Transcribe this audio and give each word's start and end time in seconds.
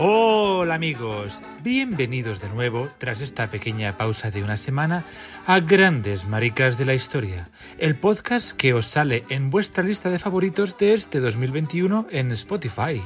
Hola 0.00 0.76
amigos, 0.76 1.42
bienvenidos 1.64 2.40
de 2.40 2.48
nuevo, 2.50 2.88
tras 2.98 3.20
esta 3.20 3.50
pequeña 3.50 3.96
pausa 3.96 4.30
de 4.30 4.44
una 4.44 4.56
semana, 4.56 5.04
a 5.44 5.58
Grandes 5.58 6.24
Maricas 6.24 6.78
de 6.78 6.84
la 6.84 6.94
Historia, 6.94 7.48
el 7.78 7.96
podcast 7.96 8.52
que 8.52 8.74
os 8.74 8.86
sale 8.86 9.24
en 9.28 9.50
vuestra 9.50 9.82
lista 9.82 10.08
de 10.08 10.20
favoritos 10.20 10.78
de 10.78 10.94
este 10.94 11.18
2021 11.18 12.06
en 12.12 12.30
Spotify. 12.30 13.02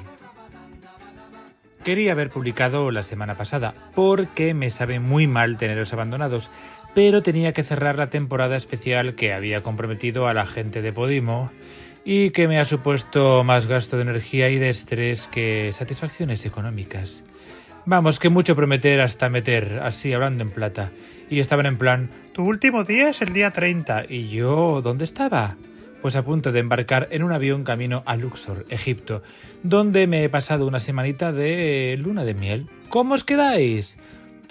Quería 1.83 2.13
haber 2.13 2.29
publicado 2.29 2.91
la 2.91 3.05
semana 3.05 3.39
pasada, 3.39 3.73
porque 3.95 4.53
me 4.53 4.69
sabe 4.69 5.01
muy 5.01 5.27
mal 5.27 5.57
teneros 5.57 5.95
abandonados, 5.95 6.51
pero 6.95 7.23
tenía 7.23 7.55
que 7.55 7.65
cerrar 7.65 7.97
la 7.97 8.11
temporada 8.11 8.55
especial 8.55 9.15
que 9.15 9.33
había 9.33 9.63
comprometido 9.63 10.29
a 10.29 10.35
la 10.35 10.45
gente 10.45 10.83
de 10.83 10.93
Podimo 10.93 11.51
y 12.05 12.31
que 12.31 12.49
me 12.49 12.59
ha 12.59 12.65
supuesto 12.65 13.45
más 13.45 13.67
gasto 13.67 13.97
de 13.97 14.03
energía 14.03 14.51
y 14.51 14.59
de 14.59 14.71
estrés 14.71 15.29
que 15.29 15.71
satisfacciones 15.73 16.45
económicas. 16.45 17.25
Vamos, 17.85 18.19
que 18.19 18.29
mucho 18.29 18.55
prometer 18.55 19.01
hasta 19.01 19.29
meter, 19.29 19.81
así 19.83 20.13
hablando 20.13 20.45
en 20.45 20.51
plata. 20.51 20.93
Y 21.29 21.41
estaban 21.41 21.67
en 21.67 21.79
plan, 21.79 22.11
tu 22.33 22.45
último 22.45 22.85
día 22.85 23.09
es 23.09 23.23
el 23.23 23.33
día 23.33 23.51
30. 23.51 24.05
¿Y 24.09 24.29
yo 24.29 24.81
dónde 24.83 25.05
estaba? 25.05 25.57
Pues 26.01 26.15
a 26.15 26.25
punto 26.25 26.53
de 26.53 26.61
embarcar 26.61 27.09
en 27.11 27.23
un 27.23 27.33
avión 27.33 27.65
camino 27.65 28.03
a 28.07 28.17
Luxor, 28.17 28.67
Egipto, 28.69 29.23
donde 29.63 30.07
me 30.07 30.23
he 30.23 30.29
pasado 30.29 30.67
una 30.67 30.81
semanita 30.81 31.33
de 31.33 31.97
luna 31.99 32.25
de 32.25 32.35
miel. 32.35 32.69
¿Cómo 32.89 33.15
os 33.15 33.25
quedáis? 33.25 33.99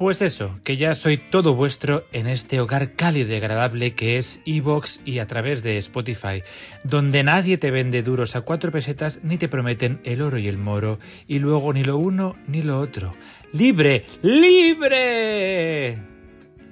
Pues 0.01 0.23
eso, 0.23 0.57
que 0.63 0.77
ya 0.77 0.95
soy 0.95 1.17
todo 1.17 1.53
vuestro 1.53 2.07
en 2.11 2.25
este 2.25 2.59
hogar 2.59 2.93
cálido 2.93 3.33
y 3.33 3.35
agradable 3.35 3.93
que 3.93 4.17
es 4.17 4.41
Evox 4.47 4.99
y 5.05 5.19
a 5.19 5.27
través 5.27 5.61
de 5.61 5.77
Spotify, 5.77 6.41
donde 6.83 7.23
nadie 7.23 7.59
te 7.59 7.69
vende 7.69 8.01
duros 8.01 8.35
a 8.35 8.41
cuatro 8.41 8.71
pesetas 8.71 9.19
ni 9.21 9.37
te 9.37 9.47
prometen 9.47 10.01
el 10.03 10.23
oro 10.23 10.39
y 10.39 10.47
el 10.47 10.57
moro, 10.57 10.97
y 11.27 11.37
luego 11.37 11.71
ni 11.71 11.83
lo 11.83 11.97
uno 11.97 12.35
ni 12.47 12.63
lo 12.63 12.79
otro. 12.79 13.13
¡Libre! 13.53 14.05
¡Libre! 14.23 15.99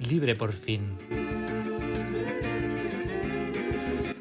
Libre 0.00 0.34
por 0.34 0.50
fin. 0.50 0.96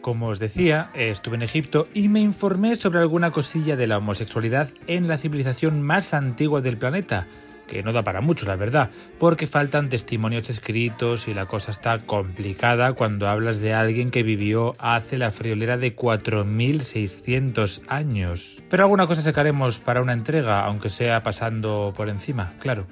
Como 0.02 0.28
os 0.28 0.38
decía, 0.38 0.92
estuve 0.94 1.36
en 1.38 1.42
Egipto 1.42 1.88
y 1.96 2.10
me 2.10 2.20
informé 2.20 2.76
sobre 2.76 3.00
alguna 3.00 3.32
cosilla 3.32 3.76
de 3.76 3.88
la 3.88 3.98
homosexualidad 3.98 4.70
en 4.86 5.08
la 5.08 5.18
civilización 5.18 5.82
más 5.82 6.14
antigua 6.14 6.62
del 6.62 6.78
planeta, 6.78 7.26
que 7.70 7.84
no 7.84 7.94
da 7.94 8.04
para 8.04 8.22
mucho, 8.22 8.46
la 8.46 8.56
verdad, 8.56 8.90
porque 9.20 9.48
faltan 9.48 9.90
testimonios 9.90 10.50
escritos 10.50 11.28
y 11.28 11.34
la 11.34 11.46
cosa 11.46 11.72
está 11.72 12.00
complicada 12.00 12.94
cuando 12.94 13.30
hablas 13.30 13.60
de 13.60 13.74
alguien 13.74 14.10
que 14.10 14.24
vivió 14.24 14.76
hace 14.80 15.18
la 15.18 15.32
friolera 15.32 15.78
de 15.78 15.96
4.600 15.96 17.82
años. 17.88 18.64
Pero 18.70 18.84
alguna 18.84 19.08
cosa 19.08 19.22
sacaremos 19.22 19.80
para 19.80 20.02
una 20.02 20.14
entrega, 20.14 20.66
aunque 20.66 20.90
sea 20.90 21.22
pasando 21.22 21.94
por 21.96 22.10
encima, 22.10 22.54
claro. 22.60 22.88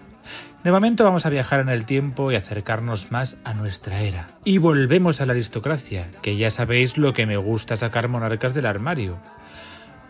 De 0.64 0.72
momento 0.72 1.04
vamos 1.04 1.26
a 1.26 1.30
viajar 1.30 1.60
en 1.62 1.70
el 1.70 1.86
tiempo 1.86 2.32
y 2.32 2.36
acercarnos 2.36 3.12
más 3.12 3.38
a 3.44 3.54
nuestra 3.54 4.02
era. 4.02 4.28
Y 4.44 4.58
volvemos 4.58 5.22
a 5.22 5.26
la 5.26 5.32
aristocracia, 5.32 6.08
que 6.22 6.36
ya 6.36 6.52
sabéis 6.52 6.98
lo 6.98 7.14
que 7.14 7.26
me 7.26 7.38
gusta 7.38 7.78
sacar 7.78 8.10
monarcas 8.10 8.54
del 8.54 8.66
armario. 8.66 9.18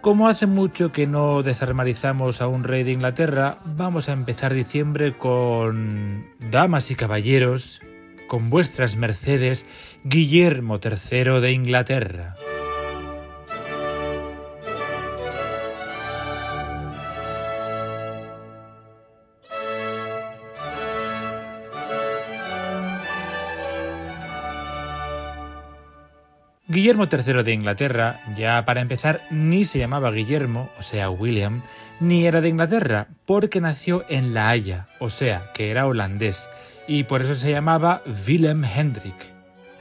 Como 0.01 0.27
hace 0.29 0.45
mucho 0.45 0.91
que 0.91 1.07
no 1.07 1.43
desarmarizamos 1.43 2.41
a 2.41 2.47
un 2.47 2.63
rey 2.63 2.83
de 2.83 2.93
Inglaterra, 2.93 3.59
vamos 3.65 4.09
a 4.09 4.13
empezar 4.13 4.53
diciembre 4.53 5.17
con 5.17 6.27
damas 6.39 6.91
y 6.91 6.95
caballeros, 6.95 7.81
con 8.27 8.49
vuestras 8.49 8.95
mercedes, 8.95 9.65
Guillermo 10.03 10.79
III 10.83 11.41
de 11.41 11.51
Inglaterra. 11.51 12.35
Guillermo 26.77 27.07
III 27.11 27.41
de 27.41 27.53
Inglaterra, 27.53 28.19
ya 28.37 28.63
para 28.63 28.81
empezar, 28.81 29.21
ni 29.31 29.65
se 29.65 29.79
llamaba 29.79 30.11
Guillermo, 30.11 30.69
o 30.77 30.83
sea, 30.83 31.09
William, 31.09 31.63
ni 31.99 32.27
era 32.27 32.39
de 32.39 32.49
Inglaterra, 32.49 33.07
porque 33.25 33.59
nació 33.59 34.05
en 34.09 34.35
La 34.35 34.49
Haya, 34.49 34.85
o 34.99 35.09
sea, 35.09 35.51
que 35.55 35.71
era 35.71 35.87
holandés, 35.87 36.47
y 36.87 37.05
por 37.05 37.23
eso 37.23 37.33
se 37.33 37.49
llamaba 37.49 38.03
Willem 38.27 38.63
Hendrik. 38.63 39.15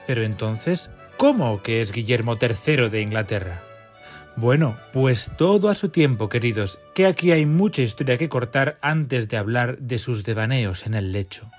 Pero 0.07 0.23
entonces, 0.23 0.89
¿cómo 1.19 1.63
que 1.63 1.83
es 1.83 1.93
Guillermo 1.93 2.39
III 2.41 2.89
de 2.89 3.03
Inglaterra? 3.03 3.61
Bueno, 4.35 4.75
pues 4.95 5.31
todo 5.37 5.69
a 5.69 5.75
su 5.75 5.91
tiempo, 5.91 6.31
queridos, 6.31 6.79
que 6.95 7.05
aquí 7.05 7.31
hay 7.31 7.45
mucha 7.45 7.83
historia 7.83 8.17
que 8.17 8.31
cortar 8.31 8.79
antes 8.81 9.29
de 9.29 9.37
hablar 9.37 9.77
de 9.81 9.99
sus 9.99 10.25
devaneos 10.25 10.87
en 10.87 10.95
el 10.95 11.13
lecho. 11.13 11.51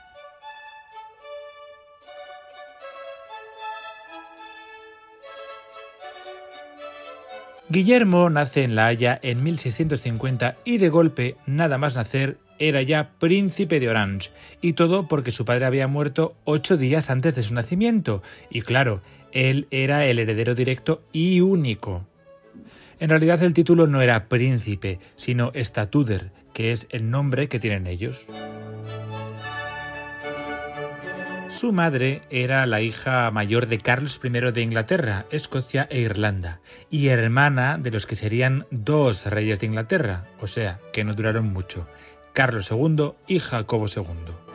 Guillermo 7.69 8.29
nace 8.29 8.63
en 8.63 8.75
La 8.75 8.87
Haya 8.87 9.19
en 9.21 9.43
1650 9.43 10.55
y 10.63 10.77
de 10.77 10.87
golpe, 10.87 11.35
nada 11.45 11.77
más 11.77 11.95
nacer, 11.95 12.37
era 12.59 12.81
ya 12.81 13.09
príncipe 13.19 13.81
de 13.81 13.89
Orange, 13.89 14.29
y 14.61 14.71
todo 14.71 15.09
porque 15.09 15.31
su 15.31 15.43
padre 15.43 15.65
había 15.65 15.87
muerto 15.87 16.33
ocho 16.45 16.77
días 16.77 17.09
antes 17.09 17.35
de 17.35 17.41
su 17.41 17.53
nacimiento, 17.53 18.23
y 18.49 18.61
claro, 18.61 19.01
él 19.33 19.67
era 19.69 20.05
el 20.05 20.17
heredero 20.17 20.55
directo 20.55 21.01
y 21.11 21.41
único. 21.41 22.05
En 23.01 23.09
realidad 23.09 23.43
el 23.43 23.53
título 23.53 23.85
no 23.85 24.01
era 24.01 24.29
príncipe, 24.29 24.99
sino 25.17 25.51
estatuder, 25.53 26.31
que 26.53 26.71
es 26.71 26.87
el 26.89 27.11
nombre 27.11 27.49
que 27.49 27.59
tienen 27.59 27.85
ellos. 27.85 28.25
Su 31.57 31.73
madre 31.73 32.21
era 32.29 32.67
la 32.67 32.81
hija 32.81 33.31
mayor 33.31 33.65
de 33.65 33.79
Carlos 33.79 34.21
I 34.23 34.29
de 34.29 34.61
Inglaterra, 34.61 35.25
Escocia 35.31 35.87
e 35.89 36.01
Irlanda, 36.01 36.59
y 36.91 37.07
hermana 37.07 37.79
de 37.79 37.89
los 37.89 38.05
que 38.05 38.13
serían 38.13 38.67
dos 38.69 39.25
reyes 39.25 39.59
de 39.59 39.65
Inglaterra, 39.65 40.27
o 40.39 40.45
sea, 40.45 40.79
que 40.93 41.03
no 41.03 41.15
duraron 41.15 41.51
mucho, 41.51 41.87
Carlos 42.31 42.69
II 42.69 43.13
y 43.25 43.39
Jacobo 43.39 43.87
II. 43.87 44.46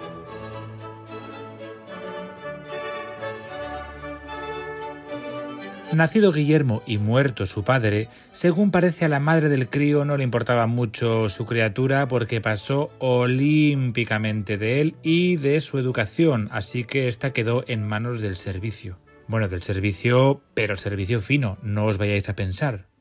Nacido 5.95 6.33
Guillermo 6.33 6.83
y 6.87 6.97
muerto 6.97 7.45
su 7.45 7.65
padre, 7.65 8.09
según 8.33 8.71
parece 8.71 9.05
a 9.05 9.09
la 9.09 9.21
madre 9.21 9.51
del 9.51 9.69
crío 9.69 10.07
no 10.07 10.17
le 10.17 10.25
importaba 10.25 10.67
mucho 10.67 11.29
su 11.29 11.45
criatura 11.45 12.09
porque 12.09 12.41
pasó 12.41 12.91
olímpicamente 12.99 14.57
de 14.57 14.81
él 14.81 14.95
y 15.03 15.37
de 15.37 15.61
su 15.61 15.79
educación, 15.79 16.49
así 16.51 16.85
que 16.85 17.09
ésta 17.09 17.35
quedó 17.35 17.65
en 17.67 17.87
manos 17.87 18.23
del 18.23 18.37
servicio. 18.37 18.99
Bueno, 19.29 19.49
del 19.49 19.63
servicio, 19.63 20.41
pero 20.55 20.77
servicio 20.77 21.21
fino, 21.21 21.59
no 21.63 21.85
os 21.85 21.99
vayáis 21.99 22.29
a 22.31 22.37
pensar. 22.37 22.92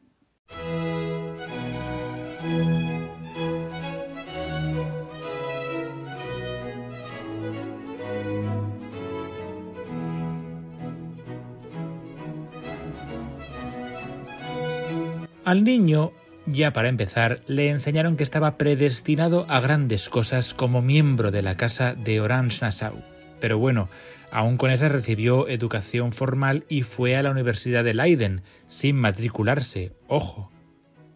Al 15.51 15.65
niño, 15.65 16.13
ya 16.45 16.71
para 16.71 16.87
empezar, 16.87 17.41
le 17.45 17.71
enseñaron 17.71 18.15
que 18.15 18.23
estaba 18.23 18.57
predestinado 18.57 19.45
a 19.49 19.59
grandes 19.59 20.07
cosas 20.07 20.53
como 20.53 20.81
miembro 20.81 21.29
de 21.29 21.41
la 21.41 21.57
Casa 21.57 21.93
de 21.93 22.21
Orange-Nassau. 22.21 22.93
Pero 23.41 23.57
bueno, 23.57 23.89
aún 24.31 24.55
con 24.55 24.71
esa 24.71 24.87
recibió 24.87 25.49
educación 25.49 26.13
formal 26.13 26.63
y 26.69 26.83
fue 26.83 27.17
a 27.17 27.21
la 27.21 27.31
Universidad 27.31 27.83
de 27.83 27.93
Leiden, 27.93 28.43
sin 28.69 28.95
matricularse, 28.95 29.91
ojo. 30.07 30.49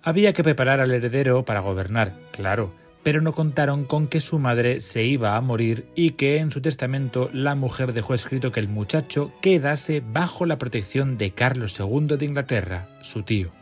Había 0.04 0.34
que 0.34 0.44
preparar 0.44 0.82
al 0.82 0.92
heredero 0.92 1.46
para 1.46 1.62
gobernar, 1.62 2.12
claro, 2.34 2.74
pero 3.04 3.22
no 3.22 3.32
contaron 3.32 3.86
con 3.86 4.10
que 4.10 4.20
su 4.20 4.38
madre 4.38 4.82
se 4.82 5.06
iba 5.06 5.38
a 5.38 5.42
morir 5.42 5.86
y 5.96 6.12
que 6.12 6.40
en 6.40 6.52
su 6.52 6.60
testamento 6.60 7.30
la 7.32 7.56
mujer 7.56 7.94
dejó 7.94 8.14
escrito 8.14 8.52
que 8.52 8.60
el 8.60 8.68
muchacho 8.68 9.32
quedase 9.40 10.04
bajo 10.06 10.46
la 10.46 10.58
protección 10.58 11.18
de 11.18 11.32
Carlos 11.32 11.80
II 11.80 12.18
de 12.18 12.26
Inglaterra, 12.26 12.90
su 13.00 13.24
tío. 13.24 13.54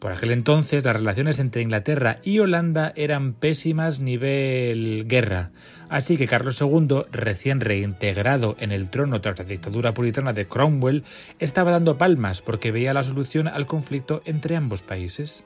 Por 0.00 0.12
aquel 0.12 0.30
entonces 0.30 0.82
las 0.82 0.96
relaciones 0.96 1.38
entre 1.40 1.60
Inglaterra 1.60 2.20
y 2.22 2.38
Holanda 2.38 2.94
eran 2.96 3.34
pésimas 3.34 4.00
nivel 4.00 5.04
guerra, 5.06 5.50
así 5.90 6.16
que 6.16 6.26
Carlos 6.26 6.58
II, 6.58 7.02
recién 7.12 7.60
reintegrado 7.60 8.56
en 8.60 8.72
el 8.72 8.88
trono 8.88 9.20
tras 9.20 9.38
la 9.38 9.44
dictadura 9.44 9.92
puritana 9.92 10.32
de 10.32 10.46
Cromwell, 10.46 11.04
estaba 11.38 11.70
dando 11.70 11.98
palmas 11.98 12.40
porque 12.40 12.72
veía 12.72 12.94
la 12.94 13.02
solución 13.02 13.46
al 13.46 13.66
conflicto 13.66 14.22
entre 14.24 14.56
ambos 14.56 14.80
países. 14.80 15.44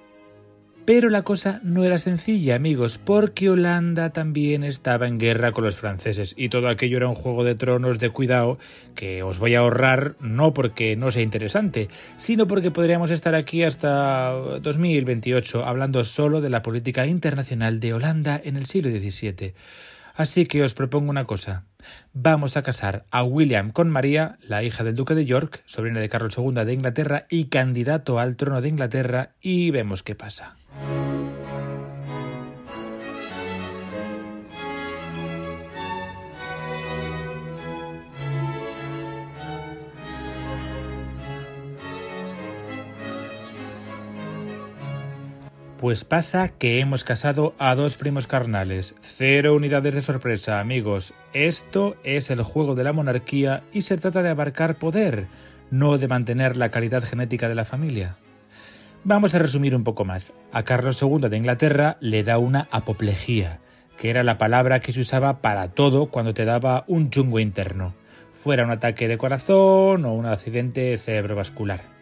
Pero 0.86 1.08
la 1.08 1.22
cosa 1.22 1.60
no 1.62 1.82
era 1.82 1.96
sencilla, 1.96 2.56
amigos, 2.56 2.98
porque 2.98 3.48
Holanda 3.48 4.10
también 4.10 4.64
estaba 4.64 5.06
en 5.06 5.18
guerra 5.18 5.52
con 5.52 5.64
los 5.64 5.76
franceses 5.76 6.34
y 6.36 6.50
todo 6.50 6.68
aquello 6.68 6.98
era 6.98 7.08
un 7.08 7.14
juego 7.14 7.42
de 7.42 7.54
tronos 7.54 7.98
de 7.98 8.10
cuidado 8.10 8.58
que 8.94 9.22
os 9.22 9.38
voy 9.38 9.54
a 9.54 9.60
ahorrar 9.60 10.14
no 10.20 10.52
porque 10.52 10.94
no 10.94 11.10
sea 11.10 11.22
interesante, 11.22 11.88
sino 12.18 12.46
porque 12.46 12.70
podríamos 12.70 13.10
estar 13.10 13.34
aquí 13.34 13.62
hasta 13.62 14.32
2028 14.60 15.64
hablando 15.64 16.04
solo 16.04 16.42
de 16.42 16.50
la 16.50 16.60
política 16.60 17.06
internacional 17.06 17.80
de 17.80 17.94
Holanda 17.94 18.38
en 18.44 18.58
el 18.58 18.66
siglo 18.66 18.90
XVII. 18.90 19.54
Así 20.14 20.46
que 20.46 20.62
os 20.62 20.74
propongo 20.74 21.10
una 21.10 21.24
cosa. 21.24 21.64
Vamos 22.12 22.56
a 22.56 22.62
casar 22.62 23.04
a 23.10 23.24
William 23.24 23.72
con 23.72 23.90
María, 23.90 24.38
la 24.40 24.62
hija 24.62 24.84
del 24.84 24.94
duque 24.94 25.14
de 25.14 25.26
York, 25.26 25.62
sobrina 25.66 26.00
de 26.00 26.08
Carlos 26.08 26.38
II 26.38 26.64
de 26.64 26.72
Inglaterra 26.72 27.26
y 27.28 27.46
candidato 27.46 28.18
al 28.20 28.36
trono 28.36 28.60
de 28.60 28.68
Inglaterra, 28.68 29.32
y 29.40 29.70
vemos 29.72 30.02
qué 30.02 30.14
pasa. 30.14 30.56
Pues 45.84 46.02
pasa 46.02 46.48
que 46.48 46.80
hemos 46.80 47.04
casado 47.04 47.54
a 47.58 47.74
dos 47.74 47.98
primos 47.98 48.26
carnales. 48.26 48.94
Cero 49.02 49.54
unidades 49.54 49.94
de 49.94 50.00
sorpresa, 50.00 50.58
amigos. 50.58 51.12
Esto 51.34 51.94
es 52.04 52.30
el 52.30 52.42
juego 52.42 52.74
de 52.74 52.84
la 52.84 52.94
monarquía 52.94 53.64
y 53.70 53.82
se 53.82 53.98
trata 53.98 54.22
de 54.22 54.30
abarcar 54.30 54.76
poder, 54.76 55.26
no 55.70 55.98
de 55.98 56.08
mantener 56.08 56.56
la 56.56 56.70
calidad 56.70 57.04
genética 57.04 57.50
de 57.50 57.54
la 57.54 57.66
familia. 57.66 58.16
Vamos 59.04 59.34
a 59.34 59.38
resumir 59.38 59.76
un 59.76 59.84
poco 59.84 60.06
más. 60.06 60.32
A 60.52 60.62
Carlos 60.62 61.02
II 61.02 61.28
de 61.28 61.36
Inglaterra 61.36 61.98
le 62.00 62.22
da 62.22 62.38
una 62.38 62.66
apoplejía, 62.70 63.58
que 63.98 64.08
era 64.08 64.24
la 64.24 64.38
palabra 64.38 64.80
que 64.80 64.92
se 64.94 65.00
usaba 65.00 65.42
para 65.42 65.68
todo 65.68 66.06
cuando 66.06 66.32
te 66.32 66.46
daba 66.46 66.84
un 66.86 67.10
chungo 67.10 67.40
interno, 67.40 67.92
fuera 68.32 68.64
un 68.64 68.70
ataque 68.70 69.06
de 69.06 69.18
corazón 69.18 70.06
o 70.06 70.14
un 70.14 70.24
accidente 70.24 70.96
cerebrovascular. 70.96 71.93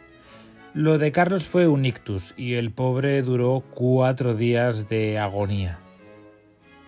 Lo 0.75 0.97
de 0.97 1.13
Carlos 1.13 1.45
fue 1.45 1.69
un 1.69 1.85
ictus 1.85 2.33
y 2.39 2.55
el 2.55 2.71
pobre 2.71 3.21
duró 3.21 3.63
cuatro 3.75 4.35
días 4.35 4.89
de 4.89 5.19
agonía. 5.19 5.79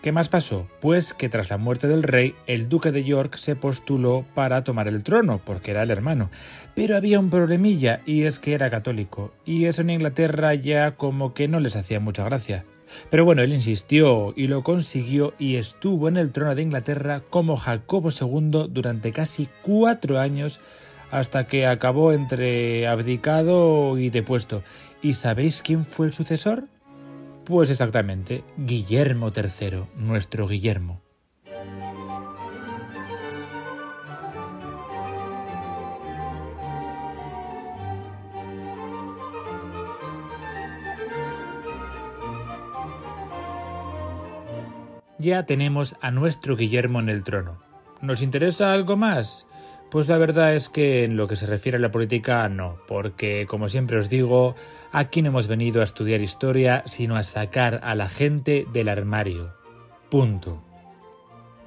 ¿Qué 0.00 0.10
más 0.10 0.30
pasó? 0.30 0.66
Pues 0.80 1.12
que 1.12 1.28
tras 1.28 1.50
la 1.50 1.58
muerte 1.58 1.86
del 1.86 2.02
rey, 2.02 2.34
el 2.46 2.70
duque 2.70 2.92
de 2.92 3.04
York 3.04 3.36
se 3.36 3.56
postuló 3.56 4.24
para 4.34 4.64
tomar 4.64 4.88
el 4.88 5.02
trono, 5.02 5.38
porque 5.44 5.72
era 5.72 5.82
el 5.82 5.90
hermano. 5.90 6.30
Pero 6.74 6.96
había 6.96 7.20
un 7.20 7.28
problemilla, 7.28 8.00
y 8.06 8.22
es 8.22 8.38
que 8.38 8.54
era 8.54 8.70
católico, 8.70 9.34
y 9.44 9.66
eso 9.66 9.82
en 9.82 9.90
Inglaterra 9.90 10.54
ya 10.54 10.92
como 10.92 11.34
que 11.34 11.46
no 11.46 11.60
les 11.60 11.76
hacía 11.76 12.00
mucha 12.00 12.24
gracia. 12.24 12.64
Pero 13.10 13.26
bueno, 13.26 13.42
él 13.42 13.52
insistió 13.52 14.32
y 14.34 14.46
lo 14.46 14.62
consiguió 14.62 15.34
y 15.38 15.56
estuvo 15.56 16.08
en 16.08 16.16
el 16.16 16.32
trono 16.32 16.54
de 16.54 16.62
Inglaterra 16.62 17.22
como 17.28 17.56
Jacobo 17.58 18.08
II 18.10 18.68
durante 18.70 19.12
casi 19.12 19.48
cuatro 19.62 20.20
años 20.20 20.60
hasta 21.14 21.46
que 21.46 21.64
acabó 21.64 22.12
entre 22.12 22.88
abdicado 22.88 23.96
y 23.98 24.10
depuesto. 24.10 24.64
¿Y 25.00 25.14
sabéis 25.14 25.62
quién 25.62 25.86
fue 25.86 26.06
el 26.06 26.12
sucesor? 26.12 26.64
Pues 27.44 27.70
exactamente, 27.70 28.42
Guillermo 28.56 29.30
III, 29.30 29.84
nuestro 29.94 30.48
Guillermo. 30.48 31.00
Ya 45.20 45.46
tenemos 45.46 45.94
a 46.00 46.10
nuestro 46.10 46.56
Guillermo 46.56 46.98
en 46.98 47.08
el 47.08 47.22
trono. 47.22 47.62
¿Nos 48.00 48.20
interesa 48.20 48.72
algo 48.72 48.96
más? 48.96 49.46
Pues 49.94 50.08
la 50.08 50.18
verdad 50.18 50.56
es 50.56 50.68
que 50.68 51.04
en 51.04 51.16
lo 51.16 51.28
que 51.28 51.36
se 51.36 51.46
refiere 51.46 51.78
a 51.78 51.80
la 51.80 51.92
política 51.92 52.48
no, 52.48 52.78
porque 52.88 53.46
como 53.46 53.68
siempre 53.68 53.96
os 53.96 54.08
digo, 54.08 54.56
aquí 54.90 55.22
no 55.22 55.28
hemos 55.28 55.46
venido 55.46 55.80
a 55.80 55.84
estudiar 55.84 56.20
historia, 56.20 56.82
sino 56.84 57.14
a 57.14 57.22
sacar 57.22 57.78
a 57.84 57.94
la 57.94 58.08
gente 58.08 58.66
del 58.72 58.88
armario. 58.88 59.52
Punto. 60.10 60.60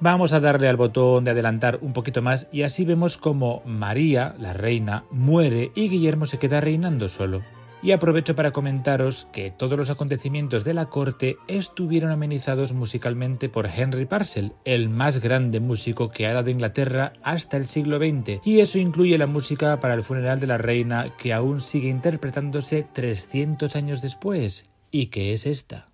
Vamos 0.00 0.34
a 0.34 0.40
darle 0.40 0.68
al 0.68 0.76
botón 0.76 1.24
de 1.24 1.30
adelantar 1.30 1.78
un 1.80 1.94
poquito 1.94 2.20
más 2.20 2.48
y 2.52 2.64
así 2.64 2.84
vemos 2.84 3.16
como 3.16 3.62
María, 3.64 4.34
la 4.38 4.52
reina, 4.52 5.04
muere 5.10 5.72
y 5.74 5.88
Guillermo 5.88 6.26
se 6.26 6.38
queda 6.38 6.60
reinando 6.60 7.08
solo. 7.08 7.40
Y 7.80 7.92
aprovecho 7.92 8.34
para 8.34 8.50
comentaros 8.50 9.28
que 9.32 9.52
todos 9.52 9.78
los 9.78 9.88
acontecimientos 9.88 10.64
de 10.64 10.74
la 10.74 10.86
corte 10.86 11.36
estuvieron 11.46 12.10
amenizados 12.10 12.72
musicalmente 12.72 13.48
por 13.48 13.66
Henry 13.66 14.04
Parcel, 14.04 14.52
el 14.64 14.88
más 14.88 15.20
grande 15.20 15.60
músico 15.60 16.10
que 16.10 16.26
ha 16.26 16.32
dado 16.32 16.50
Inglaterra 16.50 17.12
hasta 17.22 17.56
el 17.56 17.68
siglo 17.68 17.98
XX, 17.98 18.40
y 18.44 18.60
eso 18.60 18.78
incluye 18.78 19.16
la 19.16 19.26
música 19.26 19.78
para 19.78 19.94
el 19.94 20.02
funeral 20.02 20.40
de 20.40 20.48
la 20.48 20.58
reina 20.58 21.14
que 21.16 21.32
aún 21.32 21.60
sigue 21.60 21.88
interpretándose 21.88 22.84
300 22.92 23.76
años 23.76 24.02
después, 24.02 24.64
y 24.90 25.06
que 25.06 25.32
es 25.32 25.46
esta. 25.46 25.87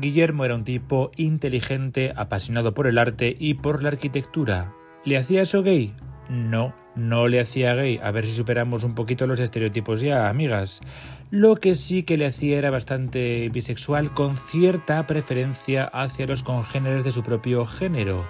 Guillermo 0.00 0.44
era 0.44 0.54
un 0.54 0.64
tipo 0.64 1.10
inteligente, 1.16 2.12
apasionado 2.16 2.74
por 2.74 2.86
el 2.86 2.98
arte 2.98 3.36
y 3.38 3.54
por 3.54 3.82
la 3.82 3.90
arquitectura. 3.90 4.72
¿Le 5.04 5.16
hacía 5.16 5.42
eso 5.42 5.62
gay? 5.62 5.94
No, 6.28 6.74
no 6.94 7.28
le 7.28 7.40
hacía 7.40 7.74
gay. 7.74 7.98
A 8.02 8.10
ver 8.10 8.24
si 8.24 8.32
superamos 8.32 8.84
un 8.84 8.94
poquito 8.94 9.26
los 9.26 9.40
estereotipos 9.40 10.00
ya, 10.00 10.28
amigas. 10.28 10.80
Lo 11.30 11.56
que 11.56 11.74
sí 11.74 12.02
que 12.02 12.16
le 12.16 12.26
hacía 12.26 12.58
era 12.58 12.70
bastante 12.70 13.48
bisexual, 13.50 14.12
con 14.14 14.36
cierta 14.36 15.06
preferencia 15.06 15.84
hacia 15.84 16.26
los 16.26 16.42
congéneres 16.42 17.04
de 17.04 17.12
su 17.12 17.22
propio 17.22 17.66
género. 17.66 18.24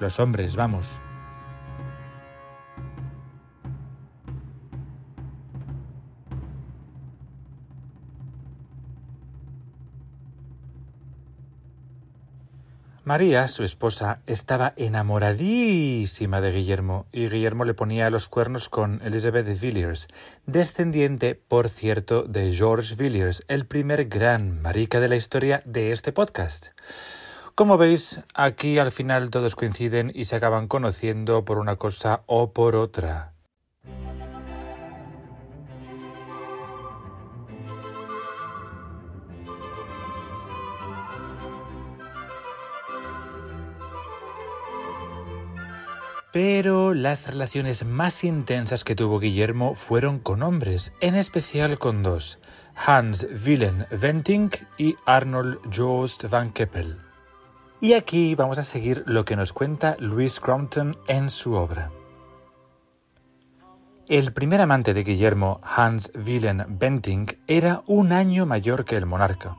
Los 0.00 0.20
hombres, 0.20 0.56
vamos. 0.56 1.00
María, 13.04 13.48
su 13.48 13.64
esposa, 13.64 14.22
estaba 14.26 14.72
enamoradísima 14.76 16.40
de 16.40 16.52
Guillermo 16.52 17.04
y 17.12 17.28
Guillermo 17.28 17.66
le 17.66 17.74
ponía 17.74 18.08
los 18.08 18.28
cuernos 18.28 18.70
con 18.70 19.02
Elizabeth 19.04 19.60
Villiers, 19.60 20.08
descendiente, 20.46 21.34
por 21.34 21.68
cierto, 21.68 22.22
de 22.22 22.54
George 22.54 22.94
Villiers, 22.94 23.44
el 23.46 23.66
primer 23.66 24.06
gran 24.06 24.62
marica 24.62 25.00
de 25.00 25.08
la 25.08 25.16
historia 25.16 25.62
de 25.66 25.92
este 25.92 26.12
podcast. 26.12 26.68
Como 27.54 27.76
veis, 27.76 28.20
aquí 28.32 28.78
al 28.78 28.90
final 28.90 29.28
todos 29.28 29.54
coinciden 29.54 30.10
y 30.14 30.24
se 30.24 30.36
acaban 30.36 30.66
conociendo 30.66 31.44
por 31.44 31.58
una 31.58 31.76
cosa 31.76 32.22
o 32.24 32.54
por 32.54 32.74
otra. 32.74 33.33
Pero 46.34 46.94
las 46.94 47.28
relaciones 47.28 47.84
más 47.86 48.24
intensas 48.24 48.82
que 48.82 48.96
tuvo 48.96 49.20
Guillermo 49.20 49.76
fueron 49.76 50.18
con 50.18 50.42
hombres, 50.42 50.92
en 51.00 51.14
especial 51.14 51.78
con 51.78 52.02
dos, 52.02 52.40
Hans 52.74 53.24
Wilhelm 53.46 53.84
Venting 53.92 54.50
y 54.76 54.96
Arnold 55.06 55.60
Joost 55.72 56.24
van 56.24 56.50
Keppel. 56.50 56.96
Y 57.80 57.92
aquí 57.92 58.34
vamos 58.34 58.58
a 58.58 58.64
seguir 58.64 59.04
lo 59.06 59.24
que 59.24 59.36
nos 59.36 59.52
cuenta 59.52 59.96
Louis 60.00 60.40
Crompton 60.40 60.96
en 61.06 61.30
su 61.30 61.52
obra. 61.52 61.92
El 64.08 64.32
primer 64.32 64.60
amante 64.60 64.92
de 64.92 65.04
Guillermo, 65.04 65.60
Hans 65.62 66.10
Wilhelm 66.16 66.64
Benting, 66.80 67.28
era 67.46 67.84
un 67.86 68.10
año 68.10 68.44
mayor 68.44 68.84
que 68.84 68.96
el 68.96 69.06
monarca. 69.06 69.56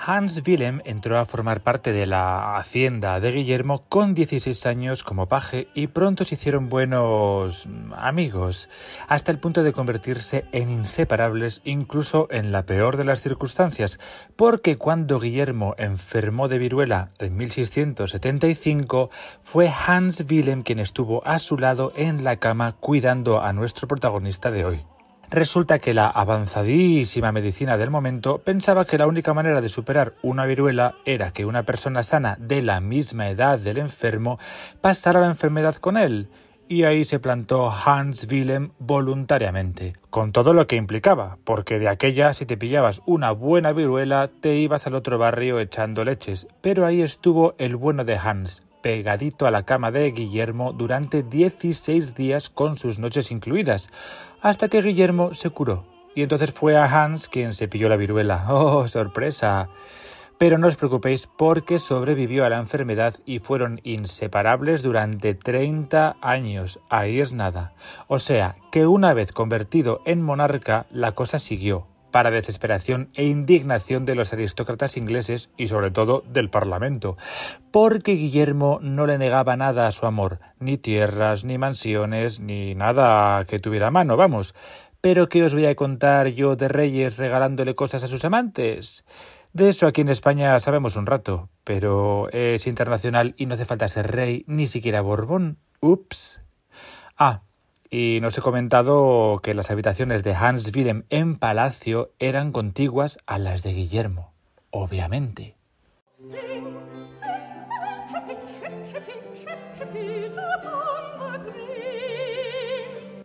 Hans 0.00 0.40
Willem 0.46 0.80
entró 0.84 1.18
a 1.18 1.26
formar 1.26 1.60
parte 1.60 1.92
de 1.92 2.06
la 2.06 2.56
hacienda 2.56 3.18
de 3.18 3.32
Guillermo 3.32 3.84
con 3.88 4.14
16 4.14 4.64
años 4.66 5.02
como 5.02 5.26
paje 5.26 5.66
y 5.74 5.88
pronto 5.88 6.24
se 6.24 6.36
hicieron 6.36 6.68
buenos 6.68 7.68
amigos, 7.96 8.68
hasta 9.08 9.32
el 9.32 9.40
punto 9.40 9.64
de 9.64 9.72
convertirse 9.72 10.44
en 10.52 10.70
inseparables 10.70 11.62
incluso 11.64 12.28
en 12.30 12.52
la 12.52 12.62
peor 12.62 12.96
de 12.96 13.04
las 13.04 13.22
circunstancias, 13.22 13.98
porque 14.36 14.76
cuando 14.76 15.18
Guillermo 15.18 15.74
enfermó 15.78 16.46
de 16.46 16.58
viruela 16.58 17.10
en 17.18 17.36
1675, 17.36 19.10
fue 19.42 19.68
Hans 19.68 20.24
Willem 20.30 20.62
quien 20.62 20.78
estuvo 20.78 21.26
a 21.26 21.40
su 21.40 21.58
lado 21.58 21.92
en 21.96 22.22
la 22.22 22.36
cama 22.36 22.76
cuidando 22.78 23.42
a 23.42 23.52
nuestro 23.52 23.88
protagonista 23.88 24.52
de 24.52 24.64
hoy. 24.64 24.84
Resulta 25.30 25.78
que 25.78 25.92
la 25.92 26.08
avanzadísima 26.08 27.32
medicina 27.32 27.76
del 27.76 27.90
momento 27.90 28.38
pensaba 28.38 28.86
que 28.86 28.96
la 28.96 29.06
única 29.06 29.34
manera 29.34 29.60
de 29.60 29.68
superar 29.68 30.14
una 30.22 30.46
viruela 30.46 30.94
era 31.04 31.32
que 31.32 31.44
una 31.44 31.64
persona 31.64 32.02
sana 32.02 32.38
de 32.40 32.62
la 32.62 32.80
misma 32.80 33.28
edad 33.28 33.58
del 33.58 33.76
enfermo 33.76 34.38
pasara 34.80 35.20
la 35.20 35.26
enfermedad 35.26 35.76
con 35.76 35.98
él. 35.98 36.30
Y 36.66 36.84
ahí 36.84 37.04
se 37.04 37.18
plantó 37.18 37.70
Hans 37.70 38.26
Willem 38.30 38.70
voluntariamente, 38.78 39.94
con 40.08 40.32
todo 40.32 40.54
lo 40.54 40.66
que 40.66 40.76
implicaba, 40.76 41.36
porque 41.44 41.78
de 41.78 41.88
aquella 41.88 42.32
si 42.32 42.46
te 42.46 42.56
pillabas 42.56 43.02
una 43.04 43.30
buena 43.30 43.72
viruela 43.72 44.30
te 44.40 44.54
ibas 44.56 44.86
al 44.86 44.94
otro 44.94 45.18
barrio 45.18 45.60
echando 45.60 46.04
leches, 46.04 46.46
pero 46.62 46.86
ahí 46.86 47.02
estuvo 47.02 47.54
el 47.58 47.76
bueno 47.76 48.04
de 48.04 48.16
Hans, 48.16 48.67
pegadito 48.80 49.46
a 49.46 49.50
la 49.50 49.64
cama 49.64 49.90
de 49.90 50.10
Guillermo 50.10 50.72
durante 50.72 51.22
16 51.22 52.14
días 52.14 52.48
con 52.48 52.78
sus 52.78 52.98
noches 52.98 53.30
incluidas, 53.30 53.90
hasta 54.40 54.68
que 54.68 54.82
Guillermo 54.82 55.34
se 55.34 55.50
curó. 55.50 55.84
Y 56.14 56.22
entonces 56.22 56.52
fue 56.52 56.76
a 56.76 56.84
Hans 56.84 57.28
quien 57.28 57.52
se 57.54 57.68
pilló 57.68 57.88
la 57.88 57.96
viruela. 57.96 58.46
¡Oh, 58.48 58.88
sorpresa! 58.88 59.68
Pero 60.38 60.56
no 60.56 60.68
os 60.68 60.76
preocupéis 60.76 61.26
porque 61.26 61.80
sobrevivió 61.80 62.44
a 62.44 62.48
la 62.48 62.58
enfermedad 62.58 63.14
y 63.26 63.40
fueron 63.40 63.80
inseparables 63.82 64.82
durante 64.82 65.34
30 65.34 66.16
años. 66.20 66.78
Ahí 66.88 67.20
es 67.20 67.32
nada. 67.32 67.74
O 68.06 68.20
sea, 68.20 68.56
que 68.70 68.86
una 68.86 69.14
vez 69.14 69.32
convertido 69.32 70.00
en 70.04 70.22
monarca, 70.22 70.86
la 70.90 71.12
cosa 71.12 71.40
siguió 71.40 71.86
para 72.18 72.32
desesperación 72.32 73.10
e 73.14 73.26
indignación 73.26 74.04
de 74.04 74.16
los 74.16 74.32
aristócratas 74.32 74.96
ingleses 74.96 75.50
y 75.56 75.68
sobre 75.68 75.92
todo 75.92 76.24
del 76.28 76.50
Parlamento, 76.50 77.16
porque 77.70 78.14
Guillermo 78.14 78.80
no 78.82 79.06
le 79.06 79.18
negaba 79.18 79.56
nada 79.56 79.86
a 79.86 79.92
su 79.92 80.04
amor, 80.04 80.40
ni 80.58 80.78
tierras, 80.78 81.44
ni 81.44 81.58
mansiones, 81.58 82.40
ni 82.40 82.74
nada 82.74 83.44
que 83.44 83.60
tuviera 83.60 83.92
mano, 83.92 84.16
vamos. 84.16 84.56
Pero 85.00 85.28
¿qué 85.28 85.44
os 85.44 85.54
voy 85.54 85.66
a 85.66 85.76
contar 85.76 86.26
yo 86.26 86.56
de 86.56 86.66
reyes 86.66 87.18
regalándole 87.18 87.76
cosas 87.76 88.02
a 88.02 88.08
sus 88.08 88.24
amantes? 88.24 89.04
De 89.52 89.68
eso 89.68 89.86
aquí 89.86 90.00
en 90.00 90.08
España 90.08 90.58
sabemos 90.58 90.96
un 90.96 91.06
rato, 91.06 91.50
pero 91.62 92.30
es 92.32 92.66
internacional 92.66 93.36
y 93.36 93.46
no 93.46 93.54
hace 93.54 93.64
falta 93.64 93.86
ser 93.86 94.10
rey, 94.10 94.42
ni 94.48 94.66
siquiera 94.66 95.02
Borbón. 95.02 95.58
Ups. 95.80 96.42
Ah, 97.16 97.42
y 97.90 98.18
nos 98.20 98.36
he 98.36 98.40
comentado 98.40 99.40
que 99.42 99.54
las 99.54 99.70
habitaciones 99.70 100.22
de 100.22 100.34
Hans 100.34 100.74
Willem 100.74 101.04
en 101.10 101.36
palacio 101.36 102.12
eran 102.18 102.52
contiguas 102.52 103.18
a 103.26 103.38
las 103.38 103.62
de 103.62 103.72
Guillermo, 103.72 104.32
obviamente. 104.70 105.56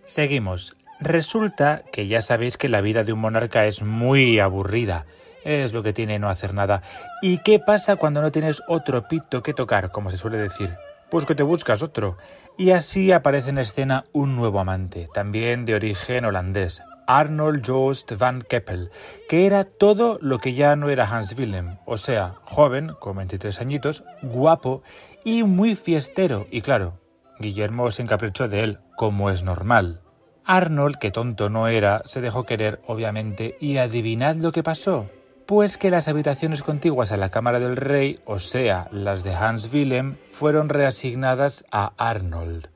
Seguimos. 0.05 0.75
Resulta 0.99 1.83
que 1.91 2.07
ya 2.07 2.21
sabéis 2.21 2.55
que 2.55 2.69
la 2.69 2.81
vida 2.81 3.03
de 3.03 3.13
un 3.13 3.19
monarca 3.19 3.65
es 3.65 3.81
muy 3.81 4.39
aburrida. 4.39 5.05
Es 5.43 5.73
lo 5.73 5.83
que 5.83 5.91
tiene 5.91 6.19
no 6.19 6.29
hacer 6.29 6.53
nada. 6.53 6.81
¿Y 7.21 7.39
qué 7.39 7.59
pasa 7.59 7.97
cuando 7.97 8.21
no 8.21 8.31
tienes 8.31 8.61
otro 8.67 9.07
pito 9.07 9.43
que 9.43 9.53
tocar, 9.53 9.91
como 9.91 10.11
se 10.11 10.17
suele 10.17 10.37
decir? 10.37 10.77
Pues 11.13 11.27
que 11.27 11.35
te 11.35 11.43
buscas 11.43 11.83
otro. 11.83 12.17
Y 12.57 12.71
así 12.71 13.11
aparece 13.11 13.51
en 13.51 13.59
escena 13.59 14.05
un 14.13 14.35
nuevo 14.35 14.59
amante, 14.59 15.07
también 15.13 15.63
de 15.63 15.75
origen 15.75 16.25
holandés, 16.25 16.81
Arnold 17.05 17.63
Joost 17.63 18.13
van 18.13 18.41
Keppel, 18.41 18.89
que 19.29 19.45
era 19.45 19.63
todo 19.63 20.17
lo 20.23 20.39
que 20.39 20.53
ya 20.53 20.75
no 20.75 20.89
era 20.89 21.07
Hans 21.07 21.37
Willem, 21.37 21.77
o 21.85 21.97
sea, 21.97 22.37
joven, 22.45 22.93
con 22.99 23.17
23 23.17 23.61
añitos, 23.61 24.03
guapo 24.23 24.81
y 25.23 25.43
muy 25.43 25.75
fiestero, 25.75 26.47
y 26.49 26.61
claro, 26.61 26.99
Guillermo 27.37 27.91
se 27.91 28.01
encaprichó 28.01 28.47
de 28.47 28.63
él, 28.63 28.79
como 28.95 29.29
es 29.29 29.43
normal. 29.43 30.01
Arnold, 30.45 30.95
que 30.95 31.11
tonto 31.11 31.47
no 31.47 31.67
era, 31.67 32.01
se 32.05 32.21
dejó 32.21 32.43
querer, 32.47 32.81
obviamente, 32.87 33.55
y 33.59 33.77
adivinad 33.77 34.37
lo 34.37 34.51
que 34.51 34.63
pasó 34.63 35.11
pues 35.45 35.77
que 35.77 35.89
las 35.89 36.07
habitaciones 36.07 36.63
contiguas 36.63 37.11
a 37.11 37.17
la 37.17 37.29
Cámara 37.29 37.59
del 37.59 37.75
Rey, 37.75 38.19
o 38.25 38.39
sea, 38.39 38.87
las 38.91 39.23
de 39.23 39.33
Hans 39.33 39.71
Willem, 39.73 40.15
fueron 40.31 40.69
reasignadas 40.69 41.65
a 41.71 41.93
Arnold. 41.97 42.69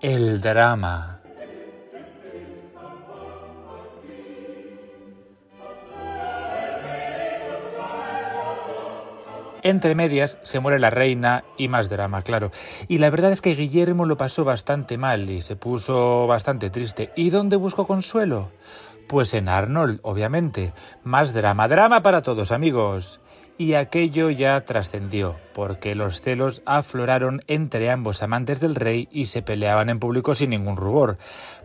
El 0.00 0.40
drama. 0.40 1.18
Entre 9.62 9.94
medias 9.94 10.38
se 10.42 10.60
muere 10.60 10.78
la 10.78 10.90
reina 10.90 11.44
y 11.56 11.68
más 11.68 11.90
drama, 11.90 12.22
claro. 12.22 12.52
Y 12.86 12.98
la 12.98 13.10
verdad 13.10 13.32
es 13.32 13.42
que 13.42 13.54
Guillermo 13.54 14.06
lo 14.06 14.16
pasó 14.16 14.44
bastante 14.44 14.96
mal 14.96 15.28
y 15.30 15.42
se 15.42 15.56
puso 15.56 16.26
bastante 16.26 16.70
triste. 16.70 17.10
¿Y 17.16 17.30
dónde 17.30 17.56
buscó 17.56 17.86
consuelo? 17.86 18.50
Pues 19.08 19.32
en 19.32 19.48
Arnold, 19.48 20.00
obviamente. 20.02 20.74
Más 21.02 21.32
drama, 21.32 21.66
drama 21.66 22.02
para 22.02 22.20
todos, 22.20 22.52
amigos. 22.52 23.20
Y 23.56 23.72
aquello 23.72 24.28
ya 24.28 24.60
trascendió, 24.60 25.34
porque 25.54 25.94
los 25.94 26.20
celos 26.20 26.62
afloraron 26.66 27.40
entre 27.48 27.90
ambos 27.90 28.22
amantes 28.22 28.60
del 28.60 28.76
rey 28.76 29.08
y 29.10 29.24
se 29.24 29.40
peleaban 29.42 29.88
en 29.88 29.98
público 29.98 30.34
sin 30.34 30.50
ningún 30.50 30.76
rubor, 30.76 31.16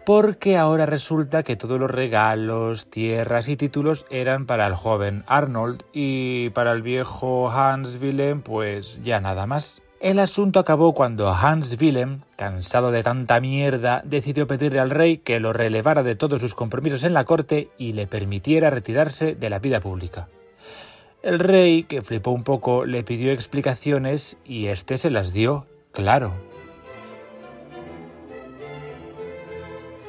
porque 0.03 0.57
ahora 0.57 0.87
resulta 0.87 1.43
que 1.43 1.55
todos 1.55 1.79
los 1.79 1.91
regalos, 1.91 2.89
tierras 2.89 3.47
y 3.47 3.57
títulos 3.57 4.07
eran 4.09 4.47
para 4.47 4.65
el 4.65 4.73
joven 4.73 5.23
Arnold 5.27 5.83
y 5.93 6.49
para 6.51 6.71
el 6.71 6.81
viejo 6.81 7.51
Hans 7.51 7.99
Willem 8.01 8.41
pues 8.41 9.03
ya 9.03 9.19
nada 9.19 9.45
más. 9.45 9.82
El 10.03 10.19
asunto 10.19 10.59
acabó 10.59 10.93
cuando 10.93 11.29
Hans 11.29 11.77
Willem, 11.79 12.19
cansado 12.35 12.91
de 12.91 13.03
tanta 13.03 13.39
mierda, 13.39 14.01
decidió 14.03 14.47
pedirle 14.47 14.81
al 14.81 14.89
rey 14.89 15.19
que 15.19 15.39
lo 15.39 15.53
relevara 15.53 16.03
de 16.03 16.17
todos 16.17 16.41
sus 16.41 16.55
compromisos 16.55 17.05
en 17.05 17.13
la 17.13 17.23
corte 17.23 17.69
y 17.77 17.93
le 17.93 18.05
permitiera 18.05 18.69
retirarse 18.69 19.33
de 19.33 19.49
la 19.49 19.59
vida 19.59 19.79
pública. 19.79 20.27
El 21.21 21.39
rey, 21.39 21.83
que 21.83 22.01
flipó 22.01 22.31
un 22.31 22.43
poco, 22.43 22.83
le 22.83 23.05
pidió 23.05 23.31
explicaciones 23.31 24.37
y 24.43 24.67
éste 24.67 24.97
se 24.97 25.09
las 25.09 25.31
dio, 25.31 25.67
claro. 25.93 26.33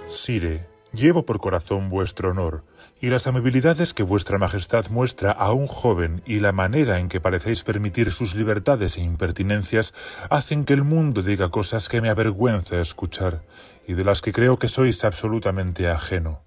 Sire, 0.09 0.67
llevo 0.93 1.25
por 1.25 1.39
corazón 1.39 1.89
vuestro 1.89 2.33
honor 2.33 2.65
y 3.05 3.11
las 3.11 3.27
amabilidades 3.27 3.93
que 3.93 4.03
vuestra 4.03 4.39
Majestad 4.39 4.89
muestra 4.89 5.31
a 5.31 5.53
un 5.53 5.67
joven 5.67 6.23
y 6.25 6.41
la 6.41 6.53
manera 6.53 6.99
en 7.01 7.11
que 7.11 7.21
parecéis 7.21 7.63
permitir 7.63 8.11
sus 8.11 8.35
libertades 8.35 8.97
e 8.97 9.03
impertinencias 9.03 9.93
hacen 10.31 10.65
que 10.65 10.73
el 10.73 10.85
mundo 10.85 11.23
diga 11.23 11.51
cosas 11.51 11.91
que 11.91 12.01
me 12.01 12.09
avergüenza 12.09 12.81
escuchar 12.81 13.43
y 13.87 13.93
de 13.93 14.05
las 14.05 14.23
que 14.23 14.33
creo 14.33 14.59
que 14.59 14.69
sois 14.69 15.05
absolutamente 15.05 15.87
ajeno. 15.87 16.41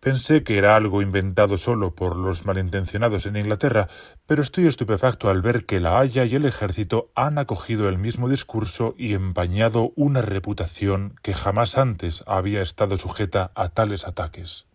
Pensé 0.00 0.42
que 0.42 0.58
era 0.58 0.74
algo 0.74 1.00
inventado 1.00 1.56
solo 1.56 1.94
por 1.94 2.16
los 2.16 2.44
malintencionados 2.44 3.26
en 3.26 3.36
Inglaterra, 3.36 3.86
pero 4.26 4.42
estoy 4.42 4.66
estupefacto 4.66 5.30
al 5.30 5.42
ver 5.42 5.64
que 5.64 5.78
la 5.78 6.00
Haya 6.00 6.24
y 6.24 6.34
el 6.34 6.44
ejército 6.44 7.12
han 7.14 7.38
acogido 7.38 7.88
el 7.88 7.98
mismo 7.98 8.28
discurso 8.28 8.96
y 8.98 9.14
empañado 9.14 9.92
una 9.94 10.22
reputación 10.22 11.14
que 11.22 11.34
jamás 11.34 11.78
antes 11.78 12.24
había 12.26 12.62
estado 12.62 12.96
sujeta 12.96 13.52
a 13.54 13.68
tales 13.68 14.08
ataques. 14.08 14.67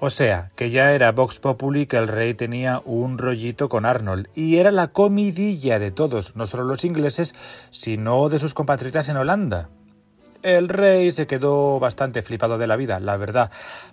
O 0.00 0.10
sea, 0.10 0.50
que 0.54 0.70
ya 0.70 0.92
era 0.92 1.10
Vox 1.10 1.40
Populi 1.40 1.86
que 1.86 1.96
el 1.96 2.06
rey 2.06 2.32
tenía 2.32 2.80
un 2.84 3.18
rollito 3.18 3.68
con 3.68 3.84
Arnold, 3.84 4.28
y 4.32 4.58
era 4.58 4.70
la 4.70 4.88
comidilla 4.88 5.80
de 5.80 5.90
todos, 5.90 6.36
no 6.36 6.46
solo 6.46 6.62
los 6.62 6.84
ingleses, 6.84 7.34
sino 7.70 8.28
de 8.28 8.38
sus 8.38 8.54
compatriotas 8.54 9.08
en 9.08 9.16
Holanda. 9.16 9.70
El 10.44 10.68
rey 10.68 11.10
se 11.10 11.26
quedó 11.26 11.80
bastante 11.80 12.22
flipado 12.22 12.58
de 12.58 12.68
la 12.68 12.76
vida, 12.76 13.00
la 13.00 13.16
verdad, 13.16 13.50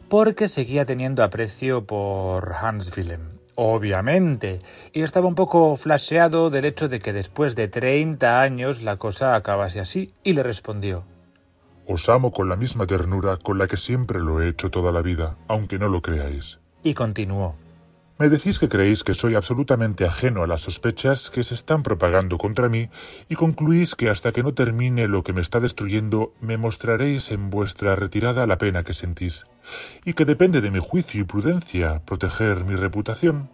porque 0.08 0.48
seguía 0.48 0.86
teniendo 0.86 1.24
aprecio 1.24 1.86
por 1.86 2.54
Hans 2.54 2.96
Willem. 2.96 3.40
Obviamente. 3.56 4.60
Y 4.94 5.02
estaba 5.02 5.28
un 5.28 5.34
poco 5.34 5.76
flasheado 5.76 6.52
del 6.52 6.66
hecho 6.66 6.88
de 6.88 7.00
que 7.00 7.14
después 7.14 7.56
de 7.56 7.68
30 7.68 8.42
años 8.42 8.84
la 8.84 8.98
cosa 8.98 9.34
acabase 9.34 9.80
así, 9.80 10.14
y 10.24 10.34
le 10.34 10.44
respondió 10.44 11.04
os 11.88 12.10
amo 12.10 12.32
con 12.32 12.50
la 12.50 12.56
misma 12.56 12.88
ternura 12.88 13.38
con 13.38 13.58
la 13.58 13.68
que 13.68 13.78
siempre 13.78 14.20
lo 14.20 14.42
he 14.42 14.50
hecho 14.50 14.70
toda 14.70 14.92
la 14.92 15.02
vida, 15.02 15.38
aunque 15.48 15.80
no 15.80 15.90
lo 15.90 16.02
creáis. 16.02 16.60
Y 16.84 16.94
continuó. 16.94 17.56
Me 18.18 18.30
decís 18.30 18.60
que 18.60 18.70
creéis 18.70 19.04
que 19.04 19.14
soy 19.14 19.36
absolutamente 19.36 20.06
ajeno 20.06 20.42
a 20.42 20.48
las 20.48 20.62
sospechas 20.62 21.30
que 21.30 21.44
se 21.44 21.54
están 21.54 21.84
propagando 21.84 22.38
contra 22.38 22.70
mí 22.70 22.88
y 23.28 23.36
concluís 23.36 23.94
que 23.94 24.10
hasta 24.10 24.32
que 24.32 24.42
no 24.42 24.54
termine 24.54 25.10
lo 25.10 25.22
que 25.22 25.34
me 25.34 25.42
está 25.42 25.60
destruyendo 25.60 26.32
me 26.40 26.58
mostraréis 26.58 27.30
en 27.32 27.50
vuestra 27.50 27.98
retirada 27.98 28.48
la 28.48 28.58
pena 28.58 28.84
que 28.84 28.94
sentís 28.94 29.48
y 30.06 30.14
que 30.14 30.24
depende 30.24 30.62
de 30.62 30.72
mi 30.72 30.80
juicio 30.80 31.20
y 31.20 31.24
prudencia 31.26 32.04
proteger 32.06 32.64
mi 32.64 32.76
reputación. 32.76 33.50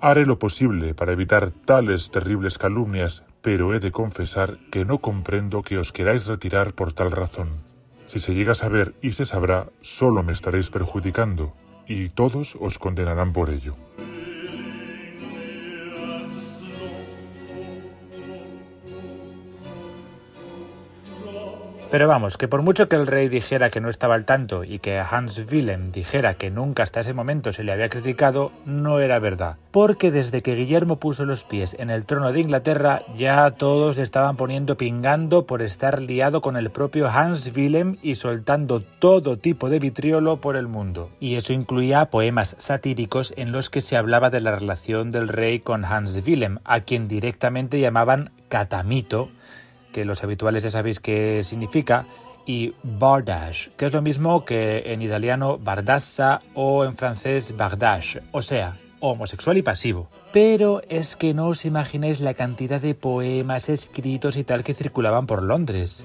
Haré 0.00 0.24
lo 0.24 0.38
posible 0.38 0.94
para 0.94 1.12
evitar 1.12 1.50
tales 1.50 2.10
terribles 2.10 2.56
calumnias, 2.56 3.22
pero 3.42 3.74
he 3.74 3.80
de 3.80 3.92
confesar 3.92 4.58
que 4.70 4.86
no 4.86 4.98
comprendo 4.98 5.62
que 5.62 5.76
os 5.76 5.92
queráis 5.92 6.26
retirar 6.26 6.72
por 6.72 6.94
tal 6.94 7.10
razón. 7.10 7.65
Si 8.06 8.20
se 8.20 8.34
llega 8.34 8.52
a 8.52 8.56
saber 8.56 8.94
y 9.02 9.12
se 9.12 9.26
sabrá, 9.26 9.68
solo 9.80 10.22
me 10.22 10.32
estaréis 10.32 10.70
perjudicando, 10.70 11.52
y 11.86 12.08
todos 12.08 12.56
os 12.60 12.78
condenarán 12.78 13.32
por 13.32 13.50
ello. 13.50 13.74
Pero 21.96 22.08
vamos, 22.08 22.36
que 22.36 22.46
por 22.46 22.60
mucho 22.60 22.90
que 22.90 22.96
el 22.96 23.06
rey 23.06 23.30
dijera 23.30 23.70
que 23.70 23.80
no 23.80 23.88
estaba 23.88 24.16
al 24.16 24.26
tanto 24.26 24.64
y 24.64 24.80
que 24.80 24.98
Hans 24.98 25.42
Wilhelm 25.50 25.92
dijera 25.92 26.34
que 26.34 26.50
nunca 26.50 26.82
hasta 26.82 27.00
ese 27.00 27.14
momento 27.14 27.54
se 27.54 27.64
le 27.64 27.72
había 27.72 27.88
criticado, 27.88 28.52
no 28.66 29.00
era 29.00 29.18
verdad. 29.18 29.56
Porque 29.70 30.10
desde 30.10 30.42
que 30.42 30.54
Guillermo 30.56 30.96
puso 30.96 31.24
los 31.24 31.44
pies 31.44 31.74
en 31.78 31.88
el 31.88 32.04
trono 32.04 32.32
de 32.32 32.40
Inglaterra, 32.40 33.00
ya 33.16 33.50
todos 33.52 33.96
le 33.96 34.02
estaban 34.02 34.36
poniendo 34.36 34.76
pingando 34.76 35.46
por 35.46 35.62
estar 35.62 36.02
liado 36.02 36.42
con 36.42 36.58
el 36.58 36.68
propio 36.68 37.08
Hans 37.08 37.50
Wilhelm 37.56 37.96
y 38.02 38.16
soltando 38.16 38.82
todo 38.82 39.38
tipo 39.38 39.70
de 39.70 39.78
vitriolo 39.78 40.38
por 40.38 40.56
el 40.56 40.68
mundo. 40.68 41.08
Y 41.18 41.36
eso 41.36 41.54
incluía 41.54 42.10
poemas 42.10 42.56
satíricos 42.58 43.32
en 43.38 43.52
los 43.52 43.70
que 43.70 43.80
se 43.80 43.96
hablaba 43.96 44.28
de 44.28 44.42
la 44.42 44.54
relación 44.54 45.10
del 45.10 45.28
rey 45.28 45.60
con 45.60 45.86
Hans 45.86 46.20
Wilhelm, 46.26 46.58
a 46.66 46.80
quien 46.80 47.08
directamente 47.08 47.80
llamaban 47.80 48.32
Catamito 48.48 49.30
que 49.96 50.04
los 50.04 50.22
habituales 50.22 50.62
ya 50.62 50.70
sabéis 50.70 51.00
qué 51.00 51.40
significa, 51.42 52.04
y 52.44 52.74
bardash, 52.82 53.68
que 53.78 53.86
es 53.86 53.94
lo 53.94 54.02
mismo 54.02 54.44
que 54.44 54.92
en 54.92 55.00
italiano 55.00 55.56
bardassa 55.56 56.38
o 56.52 56.84
en 56.84 56.98
francés 56.98 57.56
bardash, 57.56 58.18
o 58.30 58.42
sea, 58.42 58.76
homosexual 59.00 59.56
y 59.56 59.62
pasivo. 59.62 60.10
Pero 60.34 60.82
es 60.90 61.16
que 61.16 61.32
no 61.32 61.48
os 61.48 61.64
imagináis 61.64 62.20
la 62.20 62.34
cantidad 62.34 62.78
de 62.78 62.94
poemas 62.94 63.70
escritos 63.70 64.36
y 64.36 64.44
tal 64.44 64.64
que 64.64 64.74
circulaban 64.74 65.26
por 65.26 65.42
Londres. 65.42 66.04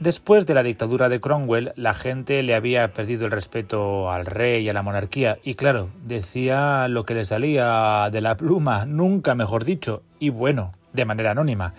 Después 0.00 0.46
de 0.46 0.54
la 0.54 0.62
dictadura 0.62 1.10
de 1.10 1.20
Cromwell, 1.20 1.74
la 1.76 1.92
gente 1.92 2.42
le 2.42 2.54
había 2.54 2.94
perdido 2.94 3.26
el 3.26 3.32
respeto 3.32 4.10
al 4.10 4.24
rey 4.24 4.64
y 4.64 4.68
a 4.70 4.72
la 4.72 4.82
monarquía, 4.82 5.38
y 5.44 5.56
claro, 5.56 5.90
decía 6.02 6.88
lo 6.88 7.04
que 7.04 7.12
le 7.12 7.26
salía 7.26 8.08
de 8.10 8.22
la 8.22 8.38
pluma, 8.38 8.86
nunca 8.86 9.34
mejor 9.34 9.64
dicho, 9.64 10.02
y 10.18 10.30
bueno, 10.30 10.72
de 10.94 11.04
manera 11.04 11.32
anónima, 11.32 11.74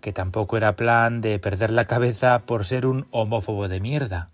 que 0.00 0.14
tampoco 0.14 0.56
era 0.56 0.74
plan 0.74 1.20
de 1.20 1.38
perder 1.38 1.70
la 1.70 1.84
cabeza 1.84 2.38
por 2.46 2.64
ser 2.64 2.86
un 2.86 3.08
homófobo 3.10 3.68
de 3.68 3.78
mierda. 3.78 4.30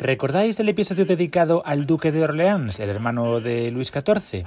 ¿Recordáis 0.00 0.60
el 0.60 0.68
episodio 0.68 1.04
dedicado 1.04 1.62
al 1.66 1.86
duque 1.86 2.12
de 2.12 2.22
Orleans, 2.22 2.78
el 2.80 2.88
hermano 2.88 3.40
de 3.40 3.70
Luis 3.70 3.92
XIV? 3.92 4.44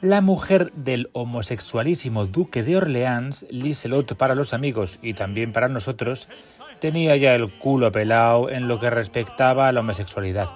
La 0.00 0.22
mujer 0.22 0.72
del 0.72 1.10
homosexualísimo 1.12 2.26
duque 2.26 2.62
de 2.62 2.78
Orleans, 2.78 3.44
Liselot 3.50 4.16
para 4.16 4.34
los 4.34 4.54
amigos 4.54 4.98
y 5.02 5.12
también 5.12 5.52
para 5.52 5.68
nosotros, 5.68 6.28
tenía 6.80 7.16
ya 7.16 7.34
el 7.34 7.50
culo 7.50 7.92
pelado 7.92 8.48
en 8.48 8.68
lo 8.68 8.80
que 8.80 8.88
respectaba 8.88 9.68
a 9.68 9.72
la 9.72 9.80
homosexualidad. 9.80 10.48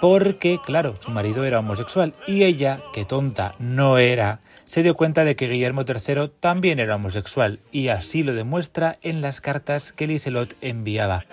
Porque, 0.00 0.58
claro, 0.64 0.96
su 0.98 1.10
marido 1.10 1.44
era 1.44 1.60
homosexual 1.60 2.14
y 2.26 2.42
ella, 2.42 2.80
que 2.92 3.04
tonta 3.04 3.54
no 3.58 3.98
era, 3.98 4.40
se 4.70 4.82
dio 4.82 4.94
cuenta 4.94 5.24
de 5.24 5.36
que 5.36 5.48
Guillermo 5.48 5.84
III 5.86 6.30
también 6.40 6.78
era 6.78 6.94
homosexual 6.94 7.58
y 7.72 7.88
así 7.88 8.22
lo 8.22 8.34
demuestra 8.34 8.98
en 9.02 9.20
las 9.20 9.40
cartas 9.40 9.92
que 9.92 10.06
Liselot 10.06 10.56
enviaba. 10.60 11.24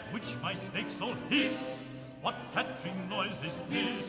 What 2.27 2.36
catching 2.53 3.07
noise 3.10 3.41
is 3.41 3.58
this? 3.69 4.07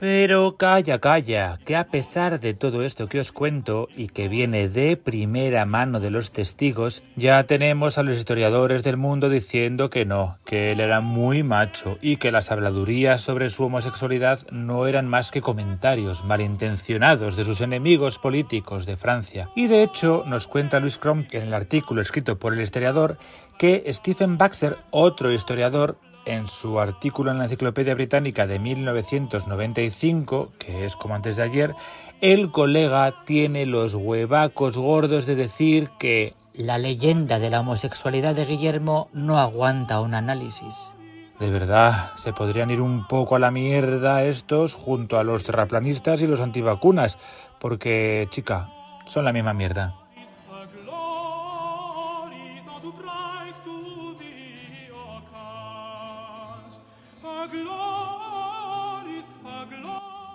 Pero 0.00 0.56
calla, 0.56 1.00
calla, 1.00 1.58
que 1.64 1.74
a 1.74 1.88
pesar 1.88 2.38
de 2.38 2.54
todo 2.54 2.84
esto 2.84 3.08
que 3.08 3.18
os 3.18 3.32
cuento 3.32 3.88
y 3.96 4.08
que 4.08 4.28
viene 4.28 4.68
de 4.68 4.96
primera 4.96 5.64
mano 5.64 5.98
de 5.98 6.10
los 6.10 6.30
testigos, 6.30 7.02
ya 7.16 7.42
tenemos 7.44 7.98
a 7.98 8.04
los 8.04 8.16
historiadores 8.16 8.84
del 8.84 8.96
mundo 8.96 9.28
diciendo 9.28 9.90
que 9.90 10.04
no, 10.04 10.38
que 10.44 10.70
él 10.70 10.80
era 10.80 11.00
muy 11.00 11.42
macho 11.42 11.98
y 12.00 12.18
que 12.18 12.30
las 12.30 12.52
habladurías 12.52 13.22
sobre 13.22 13.50
su 13.50 13.64
homosexualidad 13.64 14.46
no 14.52 14.86
eran 14.86 15.08
más 15.08 15.32
que 15.32 15.40
comentarios 15.40 16.24
malintencionados 16.24 17.36
de 17.36 17.44
sus 17.44 17.60
enemigos 17.60 18.20
políticos 18.20 18.86
de 18.86 18.96
Francia. 18.96 19.50
Y 19.56 19.66
de 19.66 19.82
hecho 19.82 20.22
nos 20.26 20.46
cuenta 20.46 20.78
Luis 20.78 20.98
Crom 20.98 21.26
en 21.32 21.42
el 21.42 21.54
artículo 21.54 22.00
escrito 22.00 22.38
por 22.38 22.52
el 22.52 22.60
historiador 22.60 23.18
que 23.58 23.84
Stephen 23.92 24.38
Baxter, 24.38 24.76
otro 24.92 25.32
historiador, 25.32 25.98
en 26.28 26.46
su 26.46 26.78
artículo 26.78 27.30
en 27.30 27.38
la 27.38 27.44
Enciclopedia 27.44 27.94
Británica 27.94 28.46
de 28.46 28.58
1995, 28.58 30.52
que 30.58 30.84
es 30.84 30.94
como 30.94 31.14
antes 31.14 31.36
de 31.36 31.42
ayer, 31.42 31.74
el 32.20 32.50
colega 32.50 33.24
tiene 33.24 33.64
los 33.64 33.94
huevacos 33.94 34.76
gordos 34.76 35.24
de 35.24 35.36
decir 35.36 35.88
que 35.98 36.34
la 36.52 36.76
leyenda 36.76 37.38
de 37.38 37.50
la 37.50 37.60
homosexualidad 37.60 38.34
de 38.34 38.44
Guillermo 38.44 39.08
no 39.12 39.38
aguanta 39.38 40.00
un 40.00 40.14
análisis. 40.14 40.92
De 41.40 41.50
verdad, 41.50 42.12
se 42.16 42.32
podrían 42.32 42.70
ir 42.70 42.80
un 42.80 43.06
poco 43.06 43.36
a 43.36 43.38
la 43.38 43.50
mierda 43.50 44.24
estos 44.24 44.74
junto 44.74 45.18
a 45.18 45.24
los 45.24 45.44
terraplanistas 45.44 46.20
y 46.20 46.26
los 46.26 46.40
antivacunas, 46.40 47.18
porque, 47.60 48.26
chica, 48.30 48.70
son 49.06 49.24
la 49.24 49.32
misma 49.32 49.54
mierda. 49.54 49.94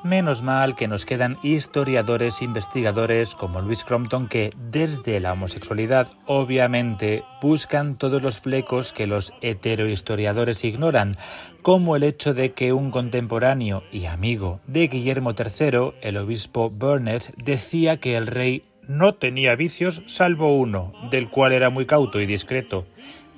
Menos 0.04 0.44
mal 0.44 0.76
que 0.76 0.90
nos 0.90 1.06
quedan 1.06 1.38
historiadores 1.44 2.42
e 2.42 2.44
investigadores 2.44 3.36
como 3.36 3.62
Luis 3.62 3.86
Crompton 3.86 4.28
que 4.28 4.52
desde 4.70 5.22
la 5.22 5.32
homosexualidad 5.32 6.10
obviamente 6.26 7.24
buscan 7.42 7.98
todos 7.98 8.22
los 8.22 8.42
flecos 8.42 8.92
que 8.92 9.08
los 9.08 9.34
heterohistoriadores 9.40 10.66
ignoran, 10.66 11.14
como 11.62 11.96
el 11.96 12.04
hecho 12.04 12.34
de 12.34 12.52
que 12.52 12.74
un 12.74 12.92
contemporáneo 12.92 13.84
y 13.94 14.04
amigo 14.06 14.60
de 14.68 14.90
Guillermo 14.90 15.32
III, 15.32 15.94
el 16.02 16.18
obispo 16.18 16.70
Burnett, 16.70 17.34
decía 17.38 17.96
que 18.02 18.18
el 18.18 18.28
rey 18.28 18.66
no 18.86 19.16
tenía 19.16 19.56
vicios 19.56 20.02
salvo 20.08 20.58
uno, 20.58 20.92
del 21.12 21.30
cual 21.30 21.54
era 21.54 21.70
muy 21.70 21.86
cauto 21.86 22.20
y 22.20 22.26
discreto, 22.26 22.86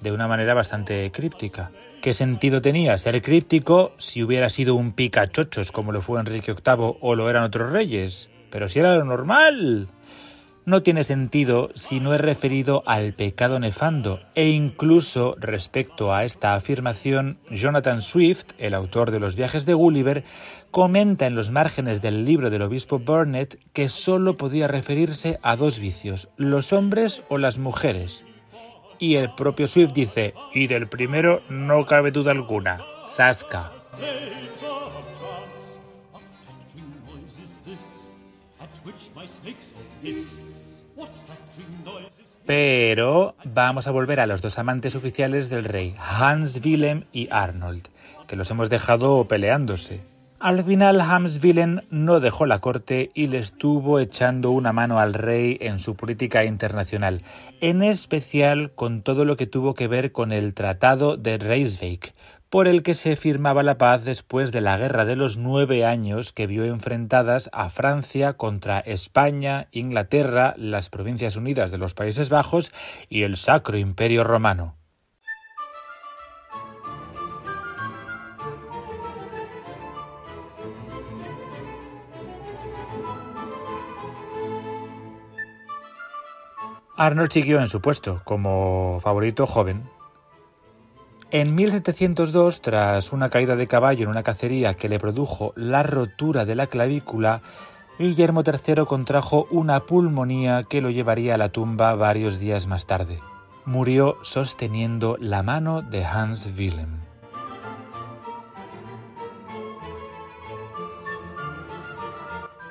de 0.01 0.11
una 0.11 0.27
manera 0.27 0.55
bastante 0.55 1.11
críptica. 1.11 1.69
¿Qué 2.05 2.13
sentido 2.13 2.61
tenía 2.61 2.95
ser 2.99 3.19
críptico 3.23 3.93
si 3.97 4.21
hubiera 4.21 4.49
sido 4.49 4.75
un 4.75 4.91
picachochos 4.91 5.71
como 5.71 5.91
lo 5.91 6.03
fue 6.03 6.19
Enrique 6.19 6.53
VIII 6.53 6.97
o 7.01 7.15
lo 7.15 7.31
eran 7.31 7.41
otros 7.41 7.71
reyes? 7.71 8.29
Pero 8.51 8.67
si 8.67 8.77
era 8.77 8.95
lo 8.95 9.05
normal. 9.05 9.87
No 10.67 10.83
tiene 10.83 11.03
sentido 11.03 11.71
si 11.73 11.99
no 11.99 12.13
es 12.13 12.21
referido 12.21 12.83
al 12.85 13.15
pecado 13.15 13.59
nefando 13.59 14.19
e 14.35 14.49
incluso 14.49 15.35
respecto 15.39 16.13
a 16.13 16.25
esta 16.25 16.53
afirmación, 16.53 17.39
Jonathan 17.49 18.03
Swift, 18.03 18.51
el 18.59 18.75
autor 18.75 19.09
de 19.09 19.19
los 19.19 19.35
viajes 19.35 19.65
de 19.65 19.73
Gulliver, 19.73 20.23
comenta 20.69 21.25
en 21.25 21.33
los 21.33 21.49
márgenes 21.49 22.03
del 22.03 22.23
libro 22.23 22.51
del 22.51 22.61
obispo 22.61 22.99
Burnett 22.99 23.57
que 23.73 23.89
sólo 23.89 24.37
podía 24.37 24.67
referirse 24.67 25.39
a 25.41 25.55
dos 25.55 25.79
vicios, 25.79 26.29
los 26.37 26.71
hombres 26.71 27.23
o 27.29 27.39
las 27.39 27.57
mujeres, 27.57 28.25
y 28.99 29.15
el 29.15 29.33
propio 29.35 29.67
Swift 29.67 29.93
dice, 29.93 30.33
y 30.53 30.67
del 30.67 30.87
primero 30.87 31.41
no 31.49 31.85
cabe 31.85 32.11
duda 32.11 32.31
alguna, 32.31 32.79
Zasca. 33.15 33.71
Pero 42.45 43.35
vamos 43.43 43.87
a 43.87 43.91
volver 43.91 44.19
a 44.19 44.27
los 44.27 44.41
dos 44.41 44.59
amantes 44.59 44.95
oficiales 44.95 45.49
del 45.49 45.65
rey, 45.65 45.95
Hans 45.97 46.61
Wilhelm 46.63 47.05
y 47.11 47.27
Arnold, 47.31 47.87
que 48.27 48.35
los 48.35 48.51
hemos 48.51 48.69
dejado 48.69 49.27
peleándose. 49.27 50.14
Al 50.39 50.61
final 50.65 51.01
Wilhelm 51.41 51.81
no 51.89 52.19
dejó 52.19 52.45
la 52.45 52.59
corte 52.59 53.09
y 53.13 53.27
le 53.27 53.37
estuvo 53.37 53.99
echando 53.99 54.51
una 54.51 54.73
mano 54.73 54.99
al 54.99 55.13
rey 55.13 55.57
en 55.61 55.79
su 55.79 55.95
política 55.95 56.43
internacional, 56.43 57.23
en 57.61 57.81
especial 57.81 58.71
con 58.75 59.01
todo 59.01 59.23
lo 59.23 59.37
que 59.37 59.47
tuvo 59.47 59.75
que 59.75 59.87
ver 59.87 60.11
con 60.11 60.33
el 60.33 60.53
Tratado 60.53 61.15
de 61.15 61.37
Reiswijk, 61.37 62.13
por 62.49 62.67
el 62.67 62.83
que 62.83 62.95
se 62.95 63.15
firmaba 63.15 63.63
la 63.63 63.77
paz 63.77 64.03
después 64.03 64.51
de 64.51 64.59
la 64.59 64.77
Guerra 64.77 65.05
de 65.05 65.15
los 65.15 65.37
Nueve 65.37 65.85
Años 65.85 66.33
que 66.33 66.47
vio 66.47 66.65
enfrentadas 66.65 67.49
a 67.53 67.69
Francia 67.69 68.33
contra 68.33 68.79
España, 68.79 69.69
Inglaterra, 69.71 70.53
las 70.57 70.89
Provincias 70.89 71.37
Unidas 71.37 71.71
de 71.71 71.77
los 71.77 71.93
Países 71.93 72.29
Bajos 72.29 72.73
y 73.07 73.23
el 73.23 73.37
Sacro 73.37 73.77
Imperio 73.77 74.25
Romano. 74.25 74.75
Arnold 86.97 87.31
siguió 87.31 87.59
en 87.59 87.67
su 87.67 87.81
puesto 87.81 88.21
como 88.23 88.99
favorito 89.01 89.45
joven. 89.45 89.83
En 91.31 91.55
1702, 91.55 92.61
tras 92.61 93.11
una 93.11 93.29
caída 93.29 93.57
de 93.57 93.67
caballo 93.67 94.03
en 94.03 94.09
una 94.09 94.23
cacería 94.23 94.75
que 94.75 94.87
le 94.87 94.99
produjo 94.99 95.51
la 95.57 95.83
rotura 95.83 96.45
de 96.45 96.55
la 96.55 96.67
clavícula, 96.67 97.41
Guillermo 97.99 98.43
III 98.45 98.85
contrajo 98.85 99.47
una 99.51 99.81
pulmonía 99.81 100.63
que 100.63 100.81
lo 100.81 100.89
llevaría 100.89 101.35
a 101.35 101.37
la 101.37 101.49
tumba 101.49 101.95
varios 101.95 102.39
días 102.39 102.67
más 102.67 102.85
tarde. 102.85 103.19
Murió 103.65 104.17
sosteniendo 104.21 105.17
la 105.19 105.43
mano 105.43 105.81
de 105.81 106.05
Hans 106.05 106.49
Wilhelm. 106.57 107.04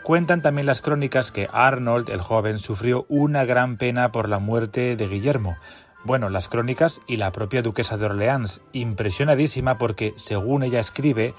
Cuentan 0.04 0.42
también 0.42 0.66
las 0.66 0.82
crónicas 0.82 1.32
que 1.32 1.48
Arnold 1.50 2.10
el 2.10 2.20
joven 2.20 2.58
sufrió 2.58 3.06
una 3.08 3.46
gran 3.46 3.78
pena 3.78 4.12
por 4.12 4.28
la 4.28 4.38
muerte 4.38 4.96
de 4.96 5.08
Guillermo. 5.08 5.56
Bueno, 6.04 6.28
las 6.28 6.50
crónicas 6.50 7.00
y 7.06 7.16
la 7.16 7.32
propia 7.32 7.62
duquesa 7.62 7.96
de 7.96 8.04
Orleans, 8.04 8.60
impresionadísima 8.74 9.78
porque, 9.78 10.12
según 10.18 10.62
ella 10.62 10.78
escribe, 10.78 11.34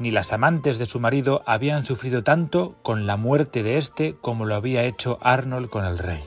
ni 0.00 0.10
las 0.10 0.32
amantes 0.32 0.80
de 0.80 0.86
su 0.86 0.98
marido 0.98 1.44
habían 1.46 1.84
sufrido 1.84 2.24
tanto 2.24 2.74
con 2.82 3.06
la 3.06 3.16
muerte 3.16 3.62
de 3.62 3.78
éste 3.78 4.16
como 4.20 4.46
lo 4.46 4.56
había 4.56 4.82
hecho 4.82 5.18
Arnold 5.22 5.70
con 5.70 5.84
el 5.84 5.96
rey. 5.96 6.24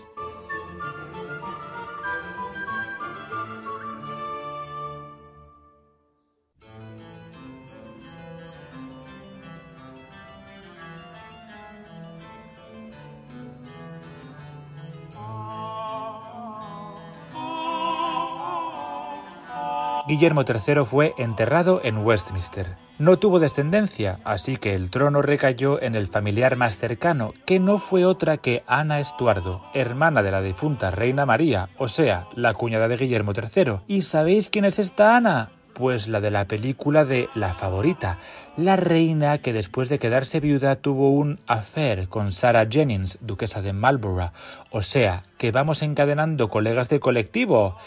Guillermo 20.08 20.44
III 20.48 20.84
fue 20.86 21.14
enterrado 21.18 21.82
en 21.84 22.00
Westminster. 22.00 22.76
No 22.98 23.18
tuvo 23.18 23.40
descendencia, 23.40 24.20
así 24.24 24.58
que 24.58 24.74
el 24.74 24.90
trono 24.90 25.22
recayó 25.22 25.82
en 25.82 25.96
el 25.96 26.08
familiar 26.08 26.56
más 26.56 26.78
cercano, 26.78 27.34
que 27.46 27.60
no 27.60 27.78
fue 27.78 28.06
otra 28.06 28.38
que 28.38 28.64
Ana 28.68 29.00
Estuardo, 29.00 29.64
hermana 29.74 30.24
de 30.24 30.32
la 30.32 30.42
difunta 30.42 30.92
reina 30.92 31.26
María, 31.26 31.70
o 31.78 31.88
sea, 31.88 32.28
la 32.36 32.54
cuñada 32.54 32.88
de 32.88 32.98
Guillermo 32.98 33.34
III. 33.34 33.80
¿Y 33.88 34.04
sabéis 34.04 34.50
quién 34.50 34.66
es 34.66 34.80
esta 34.80 35.16
Ana? 35.16 35.52
Pues 35.74 36.08
la 36.08 36.20
de 36.20 36.32
la 36.32 36.46
película 36.46 37.06
de 37.06 37.30
La 37.34 37.54
favorita, 37.54 38.20
la 38.58 38.76
reina 38.76 39.38
que 39.38 39.54
después 39.54 39.88
de 39.90 40.00
quedarse 40.00 40.40
viuda 40.40 40.76
tuvo 40.76 41.12
un 41.12 41.40
affair 41.48 42.08
con 42.08 42.32
Sarah 42.32 42.68
Jennings, 42.70 43.20
duquesa 43.22 43.62
de 43.62 43.74
Marlborough. 43.74 44.32
O 44.70 44.82
sea, 44.82 45.24
que 45.38 45.52
vamos 45.52 45.82
encadenando 45.82 46.50
colegas 46.50 46.90
de 46.90 47.00
colectivo 47.00 47.78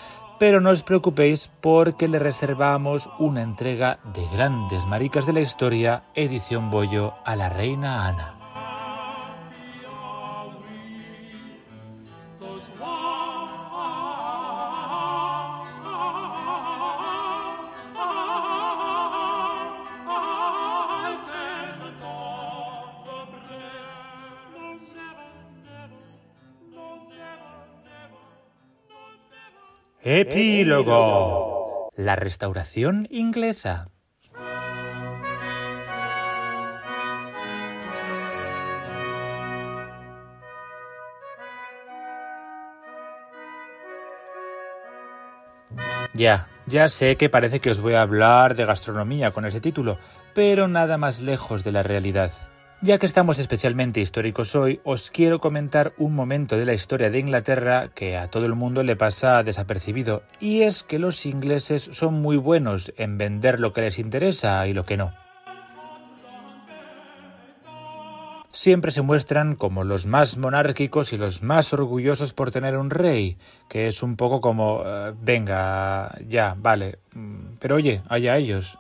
pero 0.45 0.61
no 0.61 0.69
os 0.77 0.85
preocupéis 0.85 1.49
porque 1.63 2.07
le 2.07 2.19
reservamos 2.19 3.09
una 3.19 3.41
entrega 3.41 3.99
de 4.13 4.29
grandes 4.29 4.85
maricas 4.85 5.25
de 5.25 5.33
la 5.33 5.41
historia, 5.41 6.05
edición 6.15 6.71
Bollo, 6.71 7.15
a 7.25 7.35
la 7.35 7.49
reina 7.49 8.07
Ana. 8.07 8.44
Epílogo. 30.07 31.89
La 31.97 32.15
restauración 32.15 33.09
inglesa. 33.11 33.89
Ya, 46.13 46.49
ya 46.67 46.91
sé 46.91 47.17
que 47.17 47.31
parece 47.31 47.61
que 47.61 47.71
os 47.71 47.81
voy 47.81 47.95
a 47.95 48.03
hablar 48.03 48.57
de 48.57 48.67
gastronomía 48.67 49.31
con 49.31 49.47
ese 49.47 49.63
título, 49.63 49.99
pero 50.35 50.69
nada 50.69 50.99
más 50.99 51.21
lejos 51.21 51.65
de 51.65 51.73
la 51.73 51.83
realidad. 51.83 52.31
Ya 52.85 52.99
que 52.99 53.07
estamos 53.07 53.39
especialmente 53.39 54.03
históricos 54.03 54.55
hoy, 54.55 54.79
os 54.85 55.11
quiero 55.11 55.41
comentar 55.41 55.95
un 55.97 56.15
momento 56.15 56.59
de 56.59 56.67
la 56.67 56.75
historia 56.75 57.09
de 57.09 57.19
Inglaterra 57.19 57.89
que 57.95 58.19
a 58.19 58.29
todo 58.29 58.45
el 58.45 58.55
mundo 58.55 58.83
le 58.83 58.95
pasa 58.95 59.43
desapercibido, 59.43 60.23
y 60.39 60.65
es 60.65 60.83
que 60.83 60.99
los 60.99 61.25
ingleses 61.25 61.89
son 61.93 62.21
muy 62.21 62.37
buenos 62.37 62.93
en 62.99 63.17
vender 63.17 63.59
lo 63.59 63.73
que 63.73 63.81
les 63.81 63.99
interesa 63.99 64.69
y 64.69 64.75
lo 64.75 64.85
que 64.85 64.99
no. 64.99 65.15
Siempre 68.51 68.93
se 68.93 69.01
muestran 69.01 69.55
como 69.57 69.83
los 69.83 70.05
más 70.05 70.37
monárquicos 70.37 71.15
y 71.15 71.17
los 71.17 71.43
más 71.43 71.73
orgullosos 71.73 72.35
por 72.35 72.51
tener 72.51 72.77
un 72.77 72.91
rey, 72.91 73.39
que 73.71 73.89
es 73.89 74.03
un 74.03 74.17
poco 74.17 74.43
como, 74.43 74.83
eh, 74.85 75.15
venga, 75.23 76.19
ya, 76.29 76.55
vale, 76.59 76.99
mm, 77.15 77.57
pero 77.61 77.77
oye, 77.77 78.03
allá 78.11 78.37
ellos. 78.37 78.79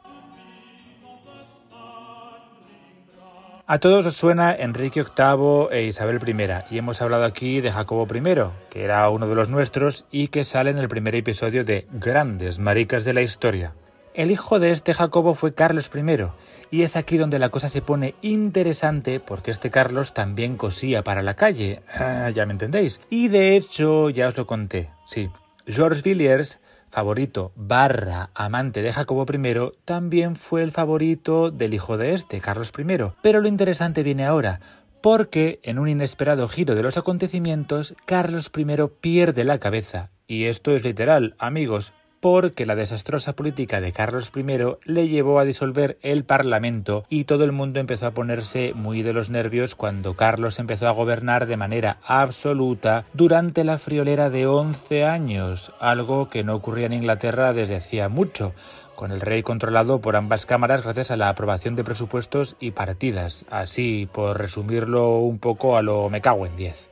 A 3.66 3.78
todos 3.78 4.04
os 4.04 4.16
suena 4.16 4.54
Enrique 4.54 5.02
VIII 5.02 5.68
e 5.70 5.84
Isabel 5.84 6.20
I, 6.22 6.74
y 6.74 6.76
hemos 6.76 7.00
hablado 7.00 7.24
aquí 7.24 7.62
de 7.62 7.72
Jacobo 7.72 8.06
I, 8.14 8.22
que 8.68 8.84
era 8.84 9.08
uno 9.08 9.26
de 9.26 9.34
los 9.34 9.48
nuestros 9.48 10.04
y 10.10 10.28
que 10.28 10.44
sale 10.44 10.68
en 10.68 10.76
el 10.76 10.86
primer 10.86 11.14
episodio 11.14 11.64
de 11.64 11.86
Grandes 11.90 12.58
Maricas 12.58 13.06
de 13.06 13.14
la 13.14 13.22
Historia. 13.22 13.72
El 14.12 14.30
hijo 14.30 14.60
de 14.60 14.70
este 14.70 14.92
Jacobo 14.92 15.34
fue 15.34 15.54
Carlos 15.54 15.90
I, 15.94 16.26
y 16.70 16.82
es 16.82 16.94
aquí 16.94 17.16
donde 17.16 17.38
la 17.38 17.48
cosa 17.48 17.70
se 17.70 17.80
pone 17.80 18.14
interesante 18.20 19.18
porque 19.18 19.50
este 19.50 19.70
Carlos 19.70 20.12
también 20.12 20.58
cosía 20.58 21.02
para 21.02 21.22
la 21.22 21.32
calle, 21.32 21.80
ya 22.34 22.44
me 22.44 22.52
entendéis. 22.52 23.00
Y 23.08 23.28
de 23.28 23.56
hecho, 23.56 24.10
ya 24.10 24.28
os 24.28 24.36
lo 24.36 24.46
conté, 24.46 24.90
sí. 25.06 25.30
Georges 25.66 26.02
Villiers 26.02 26.58
favorito 26.94 27.50
barra 27.56 28.30
amante 28.34 28.80
de 28.80 28.92
Jacobo 28.92 29.26
I, 29.28 29.72
también 29.84 30.36
fue 30.36 30.62
el 30.62 30.70
favorito 30.70 31.50
del 31.50 31.74
hijo 31.74 31.96
de 31.96 32.14
este, 32.14 32.40
Carlos 32.40 32.72
I. 32.78 32.84
Pero 33.20 33.40
lo 33.40 33.48
interesante 33.48 34.04
viene 34.04 34.24
ahora, 34.24 34.60
porque 35.02 35.58
en 35.64 35.80
un 35.80 35.88
inesperado 35.88 36.46
giro 36.46 36.76
de 36.76 36.84
los 36.84 36.96
acontecimientos, 36.96 37.96
Carlos 38.06 38.52
I 38.56 38.64
pierde 39.00 39.42
la 39.42 39.58
cabeza. 39.58 40.10
Y 40.28 40.44
esto 40.44 40.70
es 40.70 40.84
literal, 40.84 41.34
amigos, 41.38 41.92
porque 42.24 42.64
la 42.64 42.74
desastrosa 42.74 43.34
política 43.34 43.82
de 43.82 43.92
Carlos 43.92 44.32
I 44.34 44.44
le 44.90 45.08
llevó 45.08 45.38
a 45.38 45.44
disolver 45.44 45.98
el 46.00 46.24
Parlamento 46.24 47.04
y 47.10 47.24
todo 47.24 47.44
el 47.44 47.52
mundo 47.52 47.80
empezó 47.80 48.06
a 48.06 48.12
ponerse 48.12 48.72
muy 48.72 49.02
de 49.02 49.12
los 49.12 49.28
nervios 49.28 49.74
cuando 49.74 50.16
Carlos 50.16 50.58
empezó 50.58 50.88
a 50.88 50.92
gobernar 50.92 51.44
de 51.44 51.58
manera 51.58 51.98
absoluta 52.02 53.04
durante 53.12 53.62
la 53.62 53.76
friolera 53.76 54.30
de 54.30 54.46
11 54.46 55.04
años, 55.04 55.74
algo 55.80 56.30
que 56.30 56.44
no 56.44 56.54
ocurría 56.54 56.86
en 56.86 56.94
Inglaterra 56.94 57.52
desde 57.52 57.76
hacía 57.76 58.08
mucho 58.08 58.54
con 58.96 59.12
el 59.12 59.20
rey 59.20 59.42
controlado 59.42 60.00
por 60.00 60.16
ambas 60.16 60.46
cámaras 60.46 60.82
gracias 60.82 61.10
a 61.10 61.18
la 61.18 61.28
aprobación 61.28 61.76
de 61.76 61.84
presupuestos 61.84 62.56
y 62.58 62.70
partidas, 62.70 63.44
así 63.50 64.08
por 64.10 64.38
resumirlo 64.38 65.18
un 65.18 65.38
poco 65.38 65.76
a 65.76 65.82
lo 65.82 66.08
me 66.08 66.22
cago 66.22 66.46
en 66.46 66.56
10. 66.56 66.88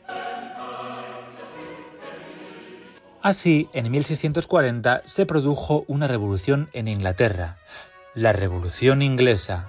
Así, 3.22 3.68
en 3.72 3.88
1640 3.88 5.02
se 5.06 5.26
produjo 5.26 5.84
una 5.86 6.08
revolución 6.08 6.68
en 6.72 6.88
Inglaterra, 6.88 7.56
la 8.14 8.32
Revolución 8.32 9.00
Inglesa. 9.00 9.68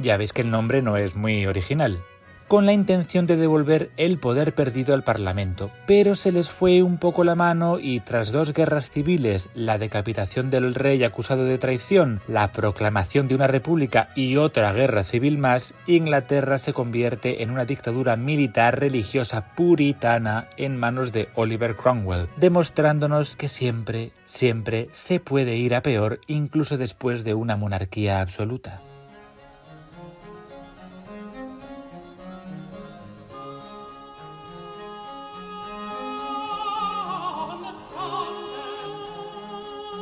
Ya 0.00 0.16
veis 0.16 0.32
que 0.32 0.42
el 0.42 0.50
nombre 0.50 0.82
no 0.82 0.96
es 0.96 1.14
muy 1.14 1.46
original. 1.46 2.04
Con 2.48 2.64
la 2.64 2.72
intención 2.72 3.26
de 3.26 3.36
devolver 3.36 3.90
el 3.98 4.18
poder 4.18 4.54
perdido 4.54 4.94
al 4.94 5.04
Parlamento, 5.04 5.70
pero 5.86 6.14
se 6.14 6.32
les 6.32 6.50
fue 6.50 6.82
un 6.82 6.96
poco 6.96 7.22
la 7.22 7.34
mano 7.34 7.78
y 7.78 8.00
tras 8.00 8.32
dos 8.32 8.54
guerras 8.54 8.90
civiles, 8.90 9.50
la 9.54 9.78
decapitación 9.78 10.50
del 10.50 10.74
rey 10.74 11.04
acusado 11.04 11.44
de 11.44 11.58
traición, 11.58 12.20
la 12.26 12.50
proclamación 12.52 13.28
de 13.28 13.34
una 13.34 13.46
república 13.46 14.08
y 14.16 14.36
otra 14.36 14.72
guerra 14.72 15.04
civil 15.04 15.36
más, 15.36 15.74
Inglaterra 15.86 16.58
se 16.58 16.72
convierte 16.72 17.42
en 17.42 17.50
una 17.50 17.66
dictadura 17.66 18.16
militar 18.16 18.80
religiosa 18.80 19.54
puritana 19.54 20.48
en 20.56 20.76
manos 20.76 21.12
de 21.12 21.28
Oliver 21.34 21.76
Cromwell, 21.76 22.28
demostrándonos 22.36 23.36
que 23.36 23.48
siempre, 23.48 24.12
siempre 24.24 24.88
se 24.92 25.20
puede 25.20 25.56
ir 25.56 25.74
a 25.74 25.82
peor 25.82 26.20
incluso 26.26 26.78
después 26.78 27.24
de 27.24 27.34
una 27.34 27.56
monarquía 27.56 28.20
absoluta. 28.22 28.80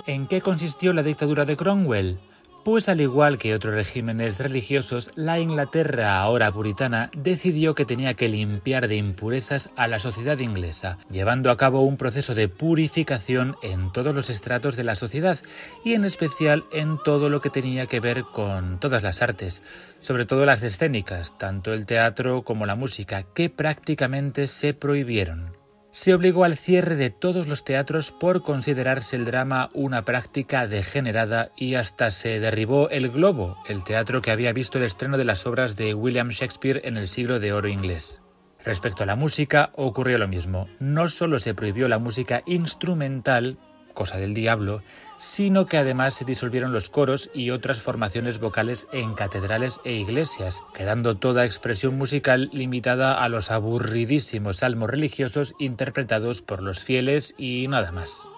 ¿En 0.07 0.29
qué 0.29 0.41
consistió 0.41 0.93
la 0.93 1.03
dictadura 1.03 1.45
de 1.45 1.57
Cromwell? 1.57 2.21
Pues 2.63 2.89
al 2.89 3.01
igual 3.01 3.39
que 3.39 3.55
otros 3.55 3.75
regímenes 3.75 4.39
religiosos, 4.39 5.11
la 5.17 5.41
Inglaterra 5.41 6.21
ahora 6.21 6.53
puritana 6.53 7.11
decidió 7.17 7.75
que 7.75 7.85
tenía 7.85 8.15
que 8.15 8.29
limpiar 8.29 8.87
de 8.87 8.95
impurezas 8.95 9.71
a 9.75 9.89
la 9.89 9.99
sociedad 9.99 10.39
inglesa, 10.39 10.99
llevando 11.11 11.51
a 11.51 11.57
cabo 11.57 11.83
un 11.83 11.97
proceso 11.97 12.37
de 12.37 12.49
purificación 12.49 13.57
en 13.65 13.93
todos 13.93 14.15
los 14.15 14.31
estratos 14.31 14.77
de 14.77 14.85
la 14.85 14.95
sociedad 14.95 15.39
y 15.85 15.95
en 15.95 16.05
especial 16.05 16.65
en 16.73 16.99
todo 17.05 17.29
lo 17.29 17.41
que 17.41 17.51
tenía 17.51 17.87
que 17.87 17.99
ver 17.99 18.23
con 18.33 18.79
todas 18.79 19.03
las 19.03 19.23
artes, 19.23 19.65
sobre 19.99 20.25
todo 20.25 20.47
las 20.47 20.63
escénicas, 20.63 21.37
tanto 21.37 21.73
el 21.73 21.85
teatro 21.85 22.43
como 22.43 22.65
la 22.65 22.77
música, 22.77 23.25
que 23.35 23.51
prácticamente 23.51 24.47
se 24.47 24.73
prohibieron 24.73 25.56
se 25.97 26.13
obligó 26.13 26.45
al 26.45 26.59
cierre 26.59 26.95
de 26.95 27.09
todos 27.09 27.49
los 27.49 27.65
teatros 27.65 28.13
por 28.13 28.43
considerarse 28.43 29.17
el 29.17 29.25
drama 29.25 29.71
una 29.73 30.05
práctica 30.05 30.67
degenerada 30.67 31.53
y 31.57 31.77
hasta 31.77 32.11
se 32.11 32.39
derribó 32.39 32.91
el 32.91 33.09
Globo, 33.09 33.57
el 33.67 33.83
teatro 33.83 34.21
que 34.21 34.31
había 34.31 34.53
visto 34.53 34.77
el 34.77 34.85
estreno 34.85 35.17
de 35.17 35.25
las 35.25 35.47
obras 35.47 35.75
de 35.75 35.95
William 35.95 36.29
Shakespeare 36.29 36.83
en 36.85 36.99
el 36.99 37.09
siglo 37.09 37.41
de 37.41 37.55
oro 37.55 37.69
inglés. 37.69 38.21
Respecto 38.63 39.05
a 39.05 39.07
la 39.07 39.17
música, 39.17 39.71
ocurrió 39.75 40.19
lo 40.19 40.29
mismo. 40.29 40.69
No 40.81 41.09
solo 41.09 41.41
se 41.41 41.55
prohibió 41.55 41.89
la 41.89 41.99
música 41.99 42.43
instrumental, 42.45 43.57
cosa 43.97 44.19
del 44.19 44.35
diablo, 44.35 44.83
sino 45.19 45.67
que 45.67 45.79
además 45.79 46.15
se 46.15 46.25
disolvieron 46.25 46.73
los 46.73 46.91
coros 46.91 47.31
y 47.35 47.51
otras 47.51 47.81
formaciones 47.81 48.39
vocales 48.39 48.87
en 48.93 49.15
catedrales 49.15 49.81
e 49.85 49.95
iglesias, 49.95 50.63
quedando 50.75 51.17
toda 51.17 51.45
expresión 51.45 51.97
musical 51.97 52.51
limitada 52.53 53.21
a 53.21 53.29
los 53.29 53.51
aburridísimos 53.51 54.59
salmos 54.59 54.91
religiosos 54.91 55.55
interpretados 55.59 56.43
por 56.43 56.63
los 56.63 56.85
fieles 56.85 57.35
y 57.39 57.67
nada 57.67 57.91
más. 57.91 58.29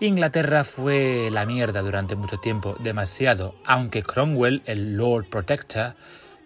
Inglaterra 0.00 0.64
fue 0.64 1.28
la 1.30 1.44
mierda 1.44 1.82
durante 1.82 2.16
mucho 2.16 2.38
tiempo, 2.38 2.74
demasiado, 2.80 3.54
aunque 3.66 4.02
Cromwell, 4.02 4.62
el 4.64 4.96
Lord 4.96 5.26
Protector, 5.26 5.94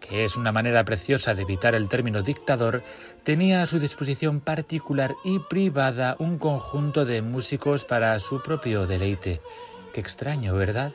que 0.08 0.24
es 0.24 0.36
una 0.36 0.52
manera 0.52 0.84
preciosa 0.84 1.34
de 1.34 1.42
evitar 1.42 1.74
el 1.74 1.88
término 1.88 2.22
dictador, 2.22 2.82
tenía 3.22 3.62
a 3.62 3.66
su 3.66 3.78
disposición 3.78 4.40
particular 4.40 5.14
y 5.24 5.38
privada 5.38 6.16
un 6.18 6.38
conjunto 6.38 7.04
de 7.04 7.22
músicos 7.22 7.84
para 7.84 8.18
su 8.20 8.42
propio 8.42 8.86
deleite. 8.86 9.40
Qué 9.92 10.00
extraño, 10.00 10.54
¿verdad? 10.54 10.92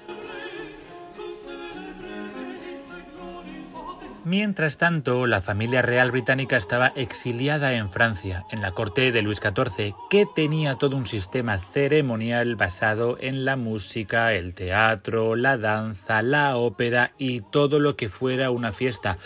Mientras 4.25 4.77
tanto, 4.77 5.27
la 5.27 5.41
familia 5.41 5.81
real 5.81 6.11
británica 6.11 6.57
estaba 6.57 6.91
exiliada 6.95 7.73
en 7.73 7.89
Francia, 7.89 8.45
en 8.51 8.61
la 8.61 8.73
corte 8.73 9.13
de 9.13 9.21
Luis 9.21 9.39
XIV, 9.39 9.95
que 10.09 10.25
tenía 10.25 10.75
todo 10.75 10.97
un 10.97 11.05
sistema 11.05 11.57
ceremonial 11.57 12.57
basado 12.57 13.17
en 13.21 13.45
la 13.45 13.55
música, 13.55 14.33
el 14.33 14.53
teatro, 14.53 15.37
la 15.37 15.57
danza, 15.57 16.21
la 16.21 16.57
ópera 16.57 17.11
y 17.17 17.39
todo 17.39 17.79
lo 17.79 17.95
que 17.95 18.09
fuera 18.09 18.51
una 18.51 18.73
fiesta, 18.73 19.17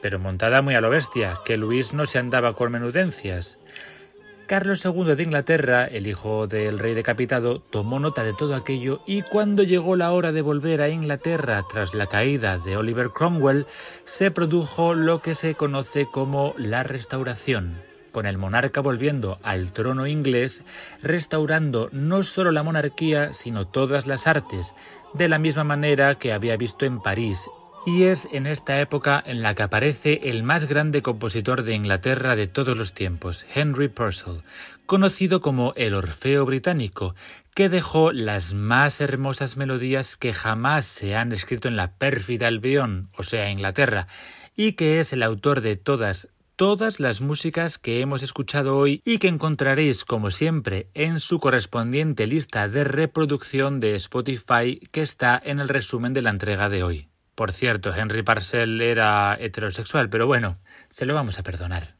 pero 0.00 0.18
montada 0.18 0.62
muy 0.62 0.74
a 0.74 0.80
lo 0.80 0.88
bestia, 0.88 1.38
que 1.44 1.58
Luis 1.58 1.92
no 1.92 2.06
se 2.06 2.18
andaba 2.18 2.54
con 2.54 2.72
menudencias. 2.72 3.58
Carlos 4.50 4.84
II 4.84 5.14
de 5.14 5.22
Inglaterra, 5.22 5.84
el 5.84 6.08
hijo 6.08 6.48
del 6.48 6.80
rey 6.80 6.92
decapitado, 6.92 7.60
tomó 7.60 8.00
nota 8.00 8.24
de 8.24 8.32
todo 8.32 8.56
aquello 8.56 9.00
y 9.06 9.22
cuando 9.22 9.62
llegó 9.62 9.94
la 9.94 10.10
hora 10.10 10.32
de 10.32 10.42
volver 10.42 10.82
a 10.82 10.88
Inglaterra 10.88 11.62
tras 11.70 11.94
la 11.94 12.08
caída 12.08 12.58
de 12.58 12.76
Oliver 12.76 13.10
Cromwell, 13.10 13.68
se 14.02 14.32
produjo 14.32 14.94
lo 14.94 15.22
que 15.22 15.36
se 15.36 15.54
conoce 15.54 16.06
como 16.06 16.52
la 16.58 16.82
restauración 16.82 17.80
con 18.10 18.26
el 18.26 18.38
monarca 18.38 18.80
volviendo 18.80 19.38
al 19.44 19.72
trono 19.72 20.08
inglés, 20.08 20.64
restaurando 21.00 21.88
no 21.92 22.24
solo 22.24 22.50
la 22.50 22.64
monarquía, 22.64 23.32
sino 23.32 23.68
todas 23.68 24.08
las 24.08 24.26
artes, 24.26 24.74
de 25.14 25.28
la 25.28 25.38
misma 25.38 25.62
manera 25.62 26.16
que 26.16 26.32
había 26.32 26.56
visto 26.56 26.86
en 26.86 27.00
París 27.00 27.48
y 27.86 28.04
es 28.04 28.28
en 28.32 28.46
esta 28.46 28.80
época 28.80 29.22
en 29.24 29.42
la 29.42 29.54
que 29.54 29.62
aparece 29.62 30.20
el 30.24 30.42
más 30.42 30.66
grande 30.66 31.02
compositor 31.02 31.62
de 31.62 31.74
Inglaterra 31.74 32.36
de 32.36 32.46
todos 32.46 32.76
los 32.76 32.92
tiempos, 32.92 33.46
Henry 33.54 33.88
Purcell, 33.88 34.42
conocido 34.86 35.40
como 35.40 35.72
el 35.76 35.94
Orfeo 35.94 36.44
británico, 36.44 37.14
que 37.54 37.68
dejó 37.68 38.12
las 38.12 38.54
más 38.54 39.00
hermosas 39.00 39.56
melodías 39.56 40.16
que 40.16 40.34
jamás 40.34 40.84
se 40.84 41.16
han 41.16 41.32
escrito 41.32 41.68
en 41.68 41.76
la 41.76 41.92
pérfida 41.92 42.48
Albión, 42.48 43.08
o 43.16 43.22
sea, 43.22 43.50
Inglaterra, 43.50 44.06
y 44.56 44.72
que 44.72 45.00
es 45.00 45.12
el 45.12 45.22
autor 45.22 45.60
de 45.60 45.76
todas 45.76 46.28
todas 46.56 47.00
las 47.00 47.22
músicas 47.22 47.78
que 47.78 48.02
hemos 48.02 48.22
escuchado 48.22 48.76
hoy 48.76 49.00
y 49.06 49.16
que 49.16 49.28
encontraréis, 49.28 50.04
como 50.04 50.30
siempre, 50.30 50.90
en 50.92 51.18
su 51.18 51.40
correspondiente 51.40 52.26
lista 52.26 52.68
de 52.68 52.84
reproducción 52.84 53.80
de 53.80 53.94
Spotify 53.94 54.78
que 54.92 55.00
está 55.00 55.40
en 55.42 55.58
el 55.58 55.70
resumen 55.70 56.12
de 56.12 56.20
la 56.20 56.28
entrega 56.28 56.68
de 56.68 56.82
hoy. 56.82 57.09
Por 57.40 57.54
cierto, 57.54 57.94
Henry 57.94 58.22
Parcell 58.22 58.82
era 58.82 59.34
heterosexual, 59.40 60.10
pero 60.10 60.26
bueno, 60.26 60.58
se 60.90 61.06
lo 61.06 61.14
vamos 61.14 61.38
a 61.38 61.42
perdonar. 61.42 61.99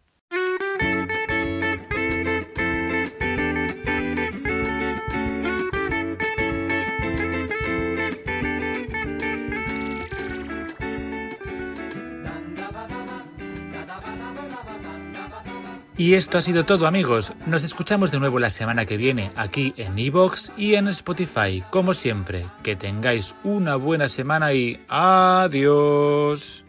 Y 16.01 16.15
esto 16.15 16.39
ha 16.39 16.41
sido 16.41 16.65
todo 16.65 16.87
amigos. 16.87 17.35
Nos 17.45 17.63
escuchamos 17.63 18.11
de 18.11 18.19
nuevo 18.19 18.39
la 18.39 18.49
semana 18.49 18.87
que 18.87 18.97
viene 18.97 19.33
aquí 19.37 19.75
en 19.77 19.99
Evox 19.99 20.51
y 20.57 20.77
en 20.77 20.89
Spotify. 20.89 21.63
Como 21.69 21.93
siempre, 21.93 22.47
que 22.63 22.75
tengáis 22.75 23.35
una 23.45 23.77
buena 23.77 24.09
semana 24.09 24.55
y 24.55 24.83
adiós. 24.89 26.65